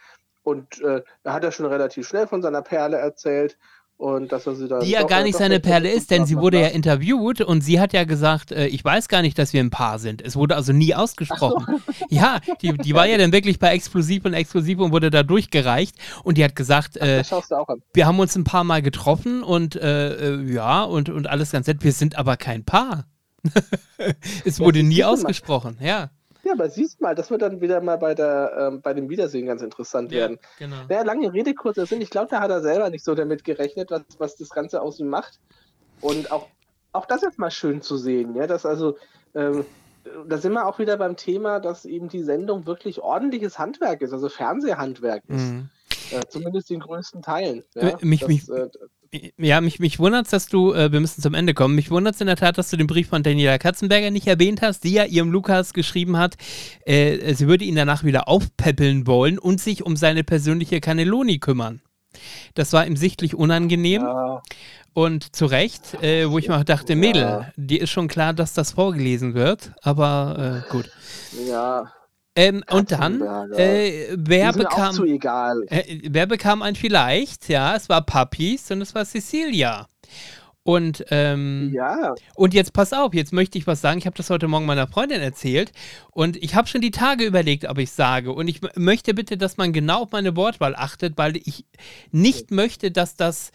Und 0.43 0.81
äh, 0.81 1.03
da 1.25 1.33
hat 1.33 1.45
er 1.45 1.53
schon 1.53 1.67
relativ 1.67 2.09
schnell 2.09 2.27
von 2.27 2.41
seiner 2.43 2.63
Perle 2.63 2.97
erzählt 2.97 3.59
und 3.99 4.31
dass 4.31 4.47
er 4.47 4.55
sie 4.55 4.69
dann 4.69 4.81
die 4.81 4.91
ja 4.91 5.03
gar 5.03 5.25
nicht 5.25 5.37
seine 5.37 5.59
Perle 5.59 5.91
ist, 5.91 6.13
denn 6.13 6.25
sie 6.25 6.37
wurde 6.37 6.61
ja 6.61 6.69
interviewt 6.69 7.41
und 7.41 7.63
sie 7.63 7.81
hat 7.81 7.93
ja 7.93 8.05
gesagt, 8.05 8.53
äh, 8.53 8.69
ich 8.69 8.85
weiß 8.85 9.09
gar 9.09 9.23
nicht, 9.23 9.37
dass 9.37 9.53
wir 9.53 9.61
ein 9.61 9.71
Paar 9.71 9.99
sind. 9.99 10.23
Es 10.23 10.37
wurde 10.37 10.55
also 10.55 10.73
nie 10.73 10.95
ausgesprochen. 10.95 11.83
So. 11.89 11.95
Ja, 12.09 12.39
die, 12.63 12.79
die 12.79 12.95
war 12.95 13.07
ja 13.07 13.19
dann 13.19 13.33
wirklich 13.33 13.59
bei 13.59 13.71
Explosiv 13.73 14.25
und 14.25 14.35
Explosiv 14.35 14.79
und 14.79 14.93
wurde 14.93 15.11
da 15.11 15.25
durchgereicht 15.25 15.97
und 16.23 16.39
die 16.39 16.45
hat 16.45 16.55
gesagt, 16.55 16.97
äh, 16.97 17.25
wir 17.93 18.07
haben 18.07 18.21
uns 18.21 18.37
ein 18.37 18.45
paar 18.45 18.63
Mal 18.63 18.83
getroffen 18.83 19.43
und 19.43 19.75
äh, 19.75 20.37
äh, 20.37 20.53
ja, 20.53 20.85
und, 20.85 21.09
und 21.09 21.27
alles 21.27 21.51
ganz 21.51 21.67
nett, 21.67 21.83
wir 21.83 21.93
sind 21.93 22.17
aber 22.17 22.37
kein 22.37 22.65
Paar. 22.65 23.05
es 24.45 24.61
wurde 24.61 24.85
nie 24.85 25.03
ausgesprochen, 25.03 25.77
ja. 25.81 26.11
Ja, 26.49 26.55
aber 26.55 26.71
siehst 26.71 27.03
mal, 27.03 27.15
das 27.15 27.31
wird 27.31 27.43
dann 27.43 27.61
wieder 27.61 27.83
mal 27.83 27.99
bei, 27.99 28.15
der, 28.15 28.53
ähm, 28.59 28.81
bei 28.81 28.95
dem 28.95 29.11
Wiedersehen 29.11 29.45
ganz 29.45 29.61
interessant 29.61 30.11
ja, 30.13 30.21
werden. 30.21 30.39
Genau. 30.59 30.77
Ja, 30.89 31.03
lange 31.03 31.31
Rede, 31.31 31.53
kurzer 31.53 31.85
Sinn. 31.85 32.01
Ich 32.01 32.09
glaube, 32.09 32.29
da 32.31 32.41
hat 32.41 32.51
er 32.51 32.63
selber 32.63 32.89
nicht 32.89 33.05
so 33.05 33.15
damit 33.15 33.45
gerechnet, 33.45 33.91
was, 33.91 34.03
was 34.17 34.37
das 34.37 34.49
Ganze 34.49 34.81
aus 34.81 34.99
ihm 34.99 35.09
macht. 35.09 35.41
Und 36.01 36.33
auch, 36.33 36.49
auch 36.93 37.05
das 37.05 37.23
ist 37.23 37.39
mal 37.39 37.51
schön 37.51 37.83
zu 37.83 37.99
sehen, 37.99 38.35
ja, 38.35 38.47
dass 38.47 38.65
also, 38.65 38.97
ähm, 39.35 39.67
da 40.27 40.39
sind 40.39 40.55
wir 40.55 40.67
auch 40.67 40.79
wieder 40.79 40.97
beim 40.97 41.17
Thema, 41.17 41.61
dass 41.61 41.85
eben 41.85 42.09
die 42.09 42.23
Sendung 42.23 42.65
wirklich 42.65 43.03
ordentliches 43.03 43.59
Handwerk 43.59 44.01
ist, 44.01 44.15
also 44.15 44.31
Fernsehhandwerk 44.31 45.25
ist. 45.29 45.51
Mhm. 45.51 45.69
Ja, 46.11 46.21
zumindest 46.29 46.71
in 46.71 46.81
größten 46.81 47.23
Teilen. 47.23 47.63
Ja, 47.75 47.99
mich, 48.01 48.21
das, 48.21 48.29
mich, 48.29 48.49
äh, 48.49 49.31
ja, 49.39 49.61
mich, 49.61 49.79
mich 49.79 49.99
wundert 49.99 50.27
es, 50.27 50.31
dass 50.31 50.47
du, 50.47 50.73
äh, 50.73 50.93
wir 50.93 51.01
müssen 51.01 51.23
zum 51.23 51.35
Ende 51.35 51.55
kommen, 51.55 51.75
mich 51.75 51.91
wundert 51.91 52.15
es 52.15 52.21
in 52.21 52.27
der 52.27 52.37
Tat, 52.37 52.59
dass 52.59 52.71
du 52.71 52.77
den 52.77 52.87
Brief 52.87 53.09
von 53.09 53.23
Daniela 53.23 53.59
Katzenberger 53.59 54.11
nicht 54.11 54.27
erwähnt 54.27 54.63
hast, 54.63 54.85
die 54.85 54.93
ja 54.93 55.05
ihrem 55.05 55.31
Lukas 55.31 55.73
geschrieben 55.73 56.17
hat, 56.17 56.37
äh, 56.85 57.35
sie 57.35 57.49
würde 57.49 57.65
ihn 57.65 57.77
danach 57.77 58.05
wieder 58.05 58.29
aufpäppeln 58.29 59.07
wollen 59.07 59.39
und 59.39 59.61
sich 59.61 59.85
um 59.85 59.97
seine 59.97 60.25
persönliche 60.25 60.81
Cannelloni 60.81 61.39
kümmern. 61.39 61.81
Das 62.55 62.73
war 62.73 62.87
ihm 62.87 62.97
sichtlich 62.97 63.35
unangenehm. 63.35 64.03
Ja. 64.03 64.43
Und 64.95 65.37
zu 65.37 65.47
Recht, 65.47 66.03
äh, 66.03 66.29
wo 66.29 66.39
ich 66.39 66.49
mir 66.49 66.65
dachte, 66.65 66.95
ja. 66.95 66.99
Mädel, 66.99 67.53
dir 67.57 67.83
ist 67.83 67.91
schon 67.91 68.09
klar, 68.09 68.33
dass 68.33 68.53
das 68.53 68.73
vorgelesen 68.73 69.35
wird, 69.35 69.73
aber 69.83 70.65
äh, 70.67 70.73
gut. 70.73 70.91
Ja, 71.47 71.93
ähm, 72.39 72.63
und 72.71 72.93
dann, 72.93 73.21
äh, 73.57 74.15
wer, 74.17 74.53
bekam, 74.53 75.05
äh, 75.05 76.01
wer 76.05 76.27
bekam 76.27 76.63
ein 76.63 76.77
vielleicht? 76.77 77.49
Ja, 77.49 77.75
es 77.75 77.89
war 77.89 78.01
Puppies 78.03 78.71
und 78.71 78.81
es 78.81 78.95
war 78.95 79.05
Cecilia. 79.05 79.89
Und, 80.63 81.05
ähm, 81.11 81.73
ja. 81.75 82.15
und 82.37 82.55
jetzt 82.55 82.75
pass 82.75 82.93
auf, 82.93 83.13
jetzt 83.13 83.33
möchte 83.33 83.59
ich 83.59 83.67
was 83.67 83.81
sagen. 83.81 83.99
Ich 83.99 84.07
habe 84.07 84.17
das 84.17 84.31
heute 84.31 84.47
Morgen 84.47 84.67
meiner 84.67 84.87
Freundin 84.87 85.21
erzählt 85.21 85.73
und 86.13 86.37
ich 86.37 86.55
habe 86.55 86.69
schon 86.69 86.81
die 86.81 86.93
Tage 86.93 87.25
überlegt, 87.25 87.65
ob 87.65 87.79
ich 87.79 87.91
sage. 87.91 88.33
Und 88.33 88.47
ich 88.47 88.61
möchte 88.77 89.15
bitte, 89.15 89.37
dass 89.37 89.57
man 89.57 89.73
genau 89.73 90.03
auf 90.03 90.13
meine 90.13 90.37
Wortwahl 90.37 90.77
achtet, 90.77 91.19
weil 91.19 91.39
ich 91.39 91.65
nicht 92.13 92.53
möchte, 92.53 92.93
dass 92.93 93.17
das 93.17 93.51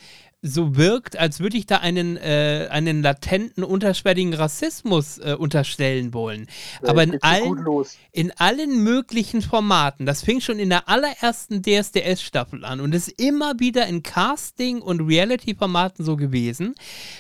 so 0.46 0.76
wirkt, 0.76 1.18
als 1.18 1.40
würde 1.40 1.58
ich 1.58 1.66
da 1.66 1.78
einen, 1.78 2.18
äh, 2.18 2.68
einen 2.70 3.02
latenten, 3.02 3.64
unterschwelligen 3.64 4.34
Rassismus 4.34 5.18
äh, 5.18 5.36
unterstellen 5.40 6.14
wollen. 6.14 6.48
Ja, 6.82 6.90
Aber 6.90 7.04
in 7.04 7.24
allen, 7.24 7.66
in 8.12 8.32
allen 8.32 8.84
möglichen 8.84 9.42
Formaten, 9.42 10.06
das 10.06 10.22
fing 10.22 10.42
schon 10.42 10.60
in 10.60 10.70
der 10.70 10.90
allerersten 10.90 11.62
DSDS-Staffel 11.64 12.66
an 12.66 12.82
und 12.82 12.94
ist 12.94 13.08
immer 13.08 13.60
wieder 13.60 13.88
in 13.88 14.04
Casting- 14.04 14.82
und 14.82 15.00
Reality-Formaten 15.00 16.04
so 16.04 16.18
gewesen, 16.18 16.76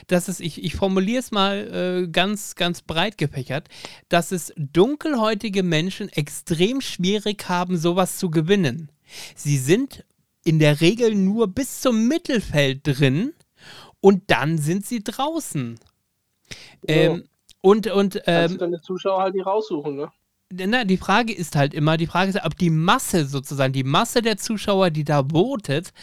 dass 0.07 0.27
es, 0.27 0.41
ich, 0.41 0.61
ich 0.61 0.75
formuliere 0.75 1.19
es 1.19 1.31
mal 1.31 2.03
äh, 2.03 2.07
ganz, 2.09 2.55
ganz 2.55 2.81
breit 2.81 3.17
gefächert, 3.17 3.69
dass 4.09 4.33
es 4.33 4.53
dunkelhäutige 4.57 5.63
Menschen 5.63 6.09
extrem 6.09 6.81
schwierig 6.81 7.47
haben, 7.47 7.77
sowas 7.77 8.17
zu 8.17 8.29
gewinnen. 8.29 8.91
Sie 9.35 9.57
sind 9.57 10.03
in 10.43 10.59
der 10.59 10.81
Regel 10.81 11.15
nur 11.15 11.47
bis 11.47 11.81
zum 11.81 12.07
Mittelfeld 12.07 12.81
drin 12.83 13.33
und 14.01 14.23
dann 14.27 14.57
sind 14.57 14.85
sie 14.85 15.03
draußen. 15.03 15.79
Ähm, 16.87 17.23
und 17.61 17.87
und 17.87 18.17
ähm, 18.25 18.41
also 18.41 18.57
deine 18.57 18.81
Zuschauer 18.81 19.21
halt 19.21 19.35
die 19.35 19.39
raussuchen, 19.39 19.95
ne? 19.95 20.11
Na, 20.51 20.83
die 20.83 20.97
Frage 20.97 21.33
ist 21.33 21.55
halt 21.55 21.73
immer, 21.73 21.97
die 21.97 22.05
Frage 22.05 22.29
ist, 22.29 22.45
ob 22.45 22.57
die 22.57 22.69
Masse 22.69 23.25
sozusagen, 23.25 23.73
die 23.73 23.83
Masse 23.83 24.21
der 24.21 24.37
Zuschauer, 24.37 24.91
die 24.91 25.03
da 25.03 25.23
votet, 25.23 25.93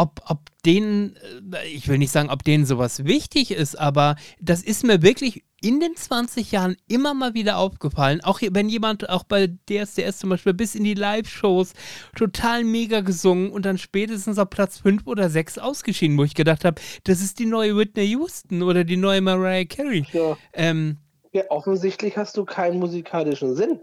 ob, 0.00 0.22
ob 0.28 0.40
denen, 0.64 1.16
äh, 1.52 1.66
ich 1.68 1.88
will 1.88 1.98
nicht 1.98 2.10
sagen, 2.10 2.30
ob 2.30 2.42
denen 2.42 2.64
sowas 2.64 3.04
wichtig 3.04 3.50
ist, 3.50 3.78
aber 3.78 4.16
das 4.40 4.62
ist 4.62 4.82
mir 4.82 5.02
wirklich 5.02 5.44
in 5.62 5.78
den 5.78 5.94
20 5.94 6.52
Jahren 6.52 6.76
immer 6.88 7.12
mal 7.12 7.34
wieder 7.34 7.58
aufgefallen, 7.58 8.22
auch 8.22 8.40
wenn 8.40 8.70
jemand 8.70 9.10
auch 9.10 9.24
bei 9.24 9.48
DSDS 9.68 10.18
zum 10.18 10.30
Beispiel 10.30 10.54
bis 10.54 10.74
in 10.74 10.84
die 10.84 10.94
Live-Shows 10.94 11.74
total 12.16 12.64
mega 12.64 13.02
gesungen 13.02 13.50
und 13.50 13.66
dann 13.66 13.76
spätestens 13.76 14.38
auf 14.38 14.48
Platz 14.48 14.78
5 14.78 15.06
oder 15.06 15.28
6 15.28 15.58
ausgeschieden, 15.58 16.16
wo 16.16 16.24
ich 16.24 16.34
gedacht 16.34 16.64
habe, 16.64 16.80
das 17.04 17.20
ist 17.20 17.38
die 17.38 17.46
neue 17.46 17.76
Whitney 17.76 18.06
Houston 18.06 18.62
oder 18.62 18.84
die 18.84 18.96
neue 18.96 19.20
Mariah 19.20 19.66
Carey. 19.66 20.06
Ja. 20.12 20.38
Ähm, 20.54 20.96
ja, 21.32 21.42
offensichtlich 21.50 22.16
hast 22.16 22.38
du 22.38 22.46
keinen 22.46 22.78
musikalischen 22.80 23.54
Sinn. 23.54 23.80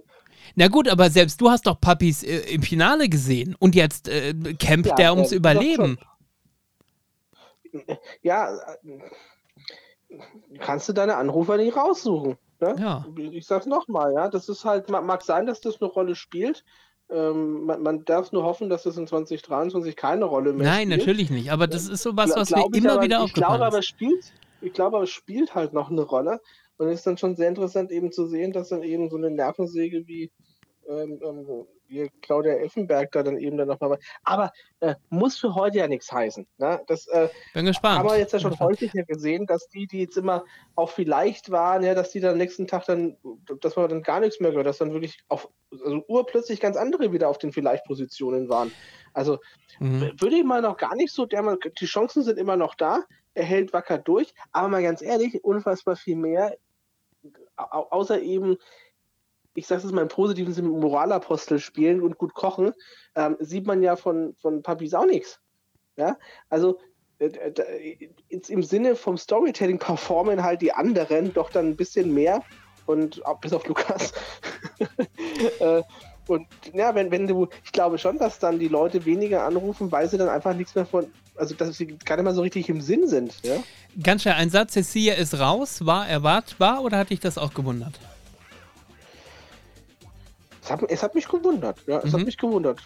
Na 0.55 0.67
gut, 0.67 0.87
aber 0.87 1.09
selbst 1.09 1.39
du 1.41 1.49
hast 1.49 1.67
doch 1.67 1.79
Puppies 1.79 2.23
äh, 2.23 2.39
im 2.53 2.61
Finale 2.61 3.09
gesehen 3.09 3.55
und 3.59 3.75
jetzt 3.75 4.07
äh, 4.07 4.33
kämpft 4.59 4.91
ja, 4.91 4.95
der 4.95 5.13
ums 5.13 5.31
Überleben. 5.31 5.97
Ja, 8.21 8.55
äh, 8.55 10.17
kannst 10.59 10.87
du 10.89 10.93
deine 10.93 11.15
Anrufer 11.17 11.57
nicht 11.57 11.75
raussuchen. 11.75 12.37
Ne? 12.59 12.75
Ja. 12.79 13.05
Ich 13.31 13.45
sag's 13.45 13.65
nochmal, 13.65 14.13
ja, 14.13 14.29
das 14.29 14.49
ist 14.49 14.65
halt, 14.65 14.89
mag 14.89 15.21
sein, 15.21 15.45
dass 15.45 15.61
das 15.61 15.81
eine 15.81 15.89
Rolle 15.89 16.15
spielt. 16.15 16.63
Ähm, 17.09 17.65
man, 17.65 17.81
man, 17.83 18.05
darf 18.05 18.31
nur 18.31 18.43
hoffen, 18.43 18.69
dass 18.69 18.83
das 18.83 18.97
in 18.97 19.07
2023 19.07 19.95
keine 19.95 20.25
Rolle 20.25 20.51
mehr 20.51 20.67
Nein, 20.67 20.87
spielt. 20.87 20.99
natürlich 20.99 21.29
nicht, 21.29 21.51
aber 21.51 21.67
das 21.67 21.87
ist 21.87 22.03
so 22.03 22.17
was, 22.17 22.35
was 22.35 22.49
mir 22.49 22.65
immer 22.73 22.93
aber, 22.93 23.03
wieder 23.03 23.21
aufgefallen 23.21 23.53
ich 23.53 23.59
glaube, 23.59 23.65
aber 23.65 23.81
spielt, 23.81 24.33
Ich 24.61 24.73
glaube 24.73 24.97
aber, 24.97 25.03
es 25.03 25.11
spielt 25.11 25.55
halt 25.55 25.71
noch 25.71 25.89
eine 25.89 26.01
Rolle. 26.01 26.41
Und 26.77 26.87
es 26.89 26.99
ist 26.99 27.07
dann 27.07 27.17
schon 27.17 27.35
sehr 27.35 27.49
interessant 27.49 27.91
eben 27.91 28.11
zu 28.11 28.27
sehen, 28.27 28.51
dass 28.51 28.69
dann 28.69 28.83
eben 28.83 29.09
so 29.09 29.17
eine 29.17 29.31
Nervensäge 29.31 30.07
wie 30.07 30.31
ähm, 30.87 31.19
ähm, 31.23 31.67
Claudia 32.21 32.53
Effenberg 32.55 33.11
da 33.11 33.23
dann 33.23 33.37
eben 33.37 33.57
dann 33.57 33.67
nochmal. 33.67 33.97
Aber 34.23 34.51
äh, 34.79 34.95
muss 35.09 35.37
für 35.37 35.55
heute 35.55 35.77
ja 35.77 35.87
nichts 35.87 36.11
heißen. 36.11 36.45
Ne? 36.57 36.81
Das 36.87 37.07
äh, 37.07 37.29
Bin 37.53 37.65
gespannt. 37.65 37.99
haben 37.99 38.09
wir 38.09 38.17
jetzt 38.17 38.33
ja 38.33 38.39
schon 38.39 38.59
häufig 38.59 38.91
gesehen, 39.07 39.45
dass 39.45 39.67
die, 39.69 39.87
die 39.87 40.01
jetzt 40.01 40.17
immer 40.17 40.43
auch 40.75 40.89
vielleicht 40.89 41.49
waren, 41.49 41.83
ja, 41.83 41.93
dass 41.93 42.11
die 42.11 42.19
dann 42.19 42.33
am 42.33 42.37
nächsten 42.37 42.67
Tag 42.67 42.85
dann, 42.85 43.17
dass 43.61 43.75
man 43.75 43.89
dann 43.89 44.03
gar 44.03 44.19
nichts 44.19 44.39
mehr 44.39 44.51
gehört, 44.51 44.67
dass 44.67 44.77
dann 44.77 44.93
wirklich 44.93 45.19
auf, 45.29 45.49
also 45.71 46.03
urplötzlich 46.07 46.59
ganz 46.59 46.77
andere 46.77 47.11
wieder 47.11 47.29
auf 47.29 47.37
den 47.37 47.53
Vielleicht-Positionen 47.53 48.49
waren. 48.49 48.71
Also 49.13 49.39
mhm. 49.79 50.11
würde 50.19 50.35
ich 50.35 50.43
mal 50.43 50.61
noch 50.61 50.77
gar 50.77 50.95
nicht 50.95 51.13
so, 51.13 51.25
der, 51.25 51.57
die 51.79 51.85
Chancen 51.85 52.23
sind 52.23 52.37
immer 52.37 52.57
noch 52.57 52.75
da, 52.75 53.03
er 53.33 53.45
hält 53.45 53.71
wacker 53.71 53.97
durch, 53.97 54.33
aber 54.51 54.67
mal 54.67 54.83
ganz 54.83 55.01
ehrlich, 55.01 55.43
unfassbar 55.43 55.95
viel 55.95 56.15
mehr, 56.15 56.57
außer 57.57 58.21
eben 58.21 58.57
ich 59.57 59.65
sage 59.65 59.85
es 59.85 59.91
mal 59.91 60.03
im 60.03 60.07
positiven 60.07 60.53
Sinne, 60.53 60.69
Moralapostel 60.69 61.57
spielen 61.57 62.01
und 62.03 62.19
gut 62.19 62.35
kochen, 62.35 62.73
ähm, 63.15 63.37
sieht 63.39 63.65
man 63.65 63.81
ja 63.81 63.95
von, 63.95 64.35
von 64.39 64.61
Papis 64.61 64.93
auch 64.93 65.07
nichts. 65.07 65.39
Ja, 65.95 66.15
also 66.49 66.77
äh, 67.17 67.97
im 68.29 68.61
Sinne 68.61 68.95
vom 68.95 69.17
Storytelling 69.17 69.79
performen 69.79 70.43
halt 70.43 70.61
die 70.61 70.73
anderen 70.73 71.33
doch 71.33 71.49
dann 71.49 71.69
ein 71.69 71.75
bisschen 71.75 72.13
mehr 72.13 72.43
und 72.85 73.25
auch 73.25 73.39
bis 73.39 73.51
auf 73.51 73.67
Lukas. 73.67 74.13
äh, 75.59 75.81
und 76.27 76.47
ja, 76.73 76.93
wenn, 76.95 77.11
wenn 77.11 77.27
du, 77.27 77.47
ich 77.63 77.71
glaube 77.71 77.97
schon, 77.97 78.17
dass 78.17 78.39
dann 78.39 78.59
die 78.59 78.67
Leute 78.67 79.05
weniger 79.05 79.43
anrufen, 79.43 79.91
weil 79.91 80.09
sie 80.09 80.17
dann 80.17 80.29
einfach 80.29 80.53
nichts 80.53 80.75
mehr 80.75 80.85
von, 80.85 81.07
also 81.35 81.55
dass 81.55 81.77
sie 81.77 81.87
gar 81.87 82.15
nicht 82.17 82.25
mal 82.25 82.33
so 82.33 82.41
richtig 82.41 82.69
im 82.69 82.81
Sinn 82.81 83.07
sind. 83.07 83.33
Ja? 83.43 83.55
Ganz 84.01 84.23
schnell, 84.23 84.35
ein 84.35 84.49
Satz, 84.49 84.73
Cecilia 84.73 85.15
ist 85.15 85.39
raus, 85.39 85.85
war 85.85 86.07
erwartbar 86.07 86.83
oder 86.83 86.97
hat 86.97 87.09
dich 87.09 87.19
das 87.19 87.37
auch 87.37 87.53
gewundert? 87.53 87.99
Es 90.63 90.71
hat, 90.71 90.83
es 90.89 91.03
hat 91.03 91.15
mich 91.15 91.27
gewundert, 91.27 91.77
ja, 91.87 91.99
es 91.99 92.11
mhm. 92.11 92.19
hat 92.19 92.25
mich 92.25 92.37
gewundert. 92.37 92.81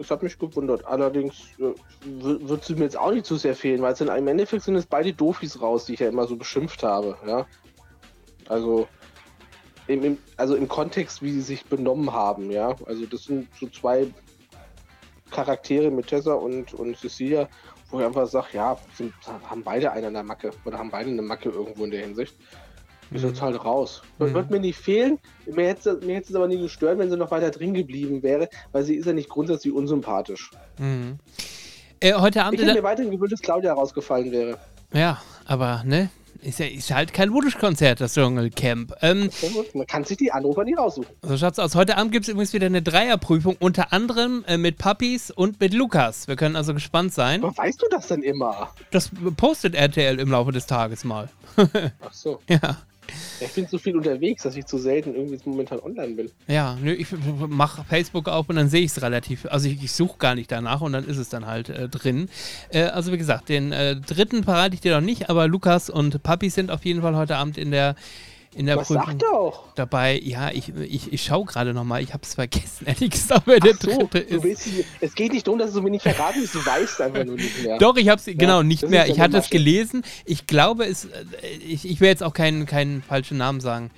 Es 0.00 0.10
hat 0.12 0.22
mich 0.22 0.38
gewundert. 0.38 0.84
Allerdings 0.86 1.34
äh, 1.58 1.74
wird 2.04 2.64
sie 2.64 2.74
mir 2.74 2.84
jetzt 2.84 2.96
auch 2.96 3.10
nicht 3.10 3.26
zu 3.26 3.36
sehr 3.36 3.56
fehlen, 3.56 3.82
weil 3.82 3.92
es 3.92 4.00
in 4.00 4.08
einem 4.08 4.28
Endeffekt 4.28 4.62
sind 4.62 4.76
es 4.76 4.86
beide 4.86 5.12
Dofis 5.12 5.60
raus, 5.60 5.86
die 5.86 5.94
ich 5.94 6.00
ja 6.00 6.08
immer 6.08 6.26
so 6.28 6.36
beschimpft 6.36 6.84
habe, 6.84 7.16
ja. 7.26 7.46
Also, 8.48 8.86
im, 9.88 10.18
also 10.36 10.54
im 10.54 10.68
Kontext, 10.68 11.22
wie 11.22 11.32
sie 11.32 11.40
sich 11.40 11.64
benommen 11.64 12.12
haben, 12.12 12.50
ja. 12.50 12.76
Also 12.86 13.06
das 13.06 13.24
sind 13.24 13.48
so 13.58 13.68
zwei 13.68 14.06
Charaktere 15.30 15.90
mit 15.90 16.06
Tessa 16.06 16.34
und, 16.34 16.74
und 16.74 16.96
Cecilia, 16.96 17.48
wo 17.90 18.00
ich 18.00 18.06
einfach 18.06 18.26
sage, 18.26 18.48
ja, 18.52 18.78
sind, 18.96 19.12
haben 19.48 19.62
beide 19.62 19.90
eine 19.92 20.12
der 20.12 20.22
Macke 20.22 20.50
oder 20.64 20.78
haben 20.78 20.90
beide 20.90 21.10
eine 21.10 21.22
Macke 21.22 21.48
irgendwo 21.48 21.84
in 21.84 21.90
der 21.90 22.00
Hinsicht. 22.00 22.34
Ist 23.10 23.24
jetzt 23.24 23.40
mhm. 23.40 23.46
halt 23.46 23.64
raus. 23.64 24.02
Mhm. 24.18 24.34
Wird 24.34 24.50
mir 24.50 24.60
nicht 24.60 24.78
fehlen. 24.78 25.18
Mir 25.46 25.68
hätte, 25.68 25.98
mir 26.04 26.16
hätte 26.16 26.28
es 26.28 26.34
aber 26.34 26.46
nie 26.46 26.60
gestört, 26.60 26.98
wenn 26.98 27.08
sie 27.10 27.16
noch 27.16 27.30
weiter 27.30 27.50
drin 27.50 27.72
geblieben 27.72 28.22
wäre, 28.22 28.50
weil 28.72 28.84
sie 28.84 28.96
ist 28.96 29.06
ja 29.06 29.14
nicht 29.14 29.30
grundsätzlich 29.30 29.72
unsympathisch. 29.72 30.50
Mhm. 30.78 31.18
Äh, 32.00 32.12
heute 32.14 32.44
Abend. 32.44 32.60
Ich 32.60 32.66
hätte 32.66 32.76
mir 32.76 32.82
weiterhin 32.82 33.10
gewünscht, 33.10 33.32
dass 33.32 33.40
Claudia 33.40 33.72
rausgefallen 33.72 34.30
wäre. 34.30 34.58
Ja, 34.92 35.22
aber 35.46 35.82
ne, 35.84 36.10
ist 36.42 36.58
ja 36.58 36.66
ist 36.66 36.92
halt 36.92 37.12
kein 37.12 37.32
Wunschkonzert, 37.32 38.00
das 38.00 38.14
Dschungelcamp. 38.14 38.94
Ähm, 39.02 39.30
Man 39.74 39.86
kann 39.86 40.04
sich 40.04 40.16
die 40.16 40.30
Anrufer 40.32 40.64
nicht 40.64 40.78
raussuchen. 40.78 41.08
So 41.22 41.36
schaut's 41.36 41.58
aus. 41.58 41.74
Heute 41.74 41.96
Abend 41.96 42.12
gibt 42.12 42.24
es 42.24 42.28
übrigens 42.28 42.52
wieder 42.52 42.66
eine 42.66 42.82
Dreierprüfung, 42.82 43.56
unter 43.58 43.92
anderem 43.92 44.44
äh, 44.46 44.56
mit 44.56 44.78
Puppies 44.78 45.30
und 45.30 45.60
mit 45.60 45.74
Lukas. 45.74 46.28
Wir 46.28 46.36
können 46.36 46.56
also 46.56 46.74
gespannt 46.74 47.12
sein. 47.12 47.42
Aber 47.44 47.56
weißt 47.56 47.82
du 47.82 47.86
das 47.90 48.08
denn 48.08 48.22
immer? 48.22 48.72
Das 48.90 49.10
postet 49.36 49.74
RTL 49.74 50.20
im 50.20 50.30
Laufe 50.30 50.52
des 50.52 50.66
Tages 50.66 51.04
mal. 51.04 51.28
Ach 51.56 52.12
so. 52.12 52.40
Ja. 52.48 52.78
Ich 53.40 53.52
bin 53.52 53.66
so 53.66 53.78
viel 53.78 53.96
unterwegs, 53.96 54.42
dass 54.42 54.56
ich 54.56 54.66
zu 54.66 54.78
selten 54.78 55.14
irgendwie 55.14 55.38
momentan 55.44 55.80
online 55.80 56.14
bin. 56.14 56.30
Ja, 56.46 56.76
nö, 56.82 56.92
ich 56.92 57.08
mache 57.48 57.84
Facebook 57.84 58.28
auf 58.28 58.48
und 58.48 58.56
dann 58.56 58.68
sehe 58.68 58.82
ich 58.82 58.90
es 58.90 59.02
relativ. 59.02 59.46
Also 59.46 59.68
ich, 59.68 59.82
ich 59.82 59.92
suche 59.92 60.18
gar 60.18 60.34
nicht 60.34 60.50
danach 60.50 60.80
und 60.80 60.92
dann 60.92 61.04
ist 61.04 61.18
es 61.18 61.28
dann 61.28 61.46
halt 61.46 61.68
äh, 61.68 61.88
drin. 61.88 62.28
Äh, 62.70 62.82
also 62.84 63.12
wie 63.12 63.18
gesagt, 63.18 63.48
den 63.48 63.72
äh, 63.72 63.96
dritten 63.96 64.44
verrate 64.44 64.74
ich 64.74 64.80
dir 64.80 64.94
noch 64.94 65.04
nicht, 65.04 65.30
aber 65.30 65.48
Lukas 65.48 65.90
und 65.90 66.22
Papi 66.22 66.50
sind 66.50 66.70
auf 66.70 66.84
jeden 66.84 67.02
Fall 67.02 67.16
heute 67.16 67.36
Abend 67.36 67.58
in 67.58 67.70
der 67.70 67.94
in 68.54 68.66
der 68.66 68.76
Was 68.76 68.88
Prüfung 68.88 69.06
sagt 69.06 69.22
er 69.22 69.32
auch? 69.32 69.74
dabei. 69.74 70.20
Ja, 70.22 70.50
ich, 70.50 70.72
ich, 70.76 71.12
ich 71.12 71.22
schaue 71.22 71.44
gerade 71.44 71.74
nochmal. 71.74 72.02
Ich 72.02 72.12
habe 72.12 72.22
es 72.22 72.34
vergessen, 72.34 72.86
ehrlich 72.86 73.10
gesagt, 73.10 73.42
wer 73.46 73.60
der 73.60 73.74
so, 73.74 73.98
dritte 73.98 74.18
ist. 74.18 74.42
Willst, 74.42 74.68
es 75.00 75.14
geht 75.14 75.32
nicht 75.32 75.46
darum, 75.46 75.58
dass 75.58 75.72
du 75.72 75.82
mir 75.82 75.90
nicht 75.90 76.02
verraten 76.02 76.40
willst, 76.40 76.54
du 76.54 76.64
weißt 76.64 77.00
einfach 77.00 77.24
nur 77.24 77.36
nicht 77.36 77.62
mehr. 77.62 77.78
Doch, 77.78 77.96
ich 77.96 78.08
habe 78.08 78.18
es, 78.18 78.26
ja, 78.26 78.34
genau, 78.34 78.62
nicht 78.62 78.88
mehr. 78.88 79.08
Ich 79.08 79.20
hatte 79.20 79.38
es 79.38 79.50
gelesen. 79.50 80.02
Ich 80.24 80.46
glaube, 80.46 80.86
es, 80.86 81.04
äh, 81.04 81.08
ich, 81.66 81.88
ich 81.88 82.00
will 82.00 82.08
jetzt 82.08 82.22
auch 82.22 82.32
keinen, 82.32 82.66
keinen 82.66 83.02
falschen 83.02 83.38
Namen 83.38 83.60
sagen. 83.60 83.90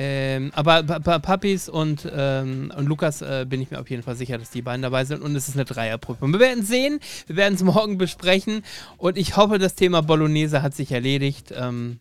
Ähm, 0.00 0.52
aber 0.54 0.84
Papis 0.84 1.68
und, 1.68 2.08
ähm, 2.14 2.72
und 2.76 2.86
Lukas 2.86 3.20
äh, 3.20 3.44
bin 3.48 3.60
ich 3.60 3.72
mir 3.72 3.80
auf 3.80 3.90
jeden 3.90 4.04
Fall 4.04 4.14
sicher, 4.14 4.38
dass 4.38 4.50
die 4.50 4.62
beiden 4.62 4.80
dabei 4.80 5.04
sind 5.04 5.22
und 5.22 5.34
es 5.34 5.48
ist 5.48 5.56
eine 5.56 5.64
Dreierprüfung. 5.64 6.32
Wir 6.32 6.38
werden 6.38 6.64
sehen, 6.64 7.00
wir 7.26 7.34
werden 7.34 7.54
es 7.54 7.62
morgen 7.64 7.98
besprechen 7.98 8.62
und 8.96 9.18
ich 9.18 9.36
hoffe, 9.36 9.58
das 9.58 9.74
Thema 9.74 10.02
Bolognese 10.02 10.62
hat 10.62 10.72
sich 10.76 10.92
erledigt. 10.92 11.52
Ähm, 11.52 11.98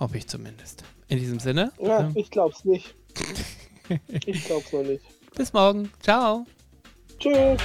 hoffe 0.00 0.18
ich 0.18 0.26
zumindest. 0.26 0.82
In 1.10 1.18
diesem 1.18 1.40
Sinne. 1.40 1.72
Ja, 1.80 2.08
ich 2.14 2.30
glaub's 2.30 2.64
nicht. 2.64 2.94
ich 4.24 4.44
glaub's 4.44 4.72
noch 4.72 4.84
nicht. 4.84 5.04
Bis 5.34 5.52
morgen. 5.52 5.90
Ciao. 6.00 6.46
Tschüss. 7.18 7.60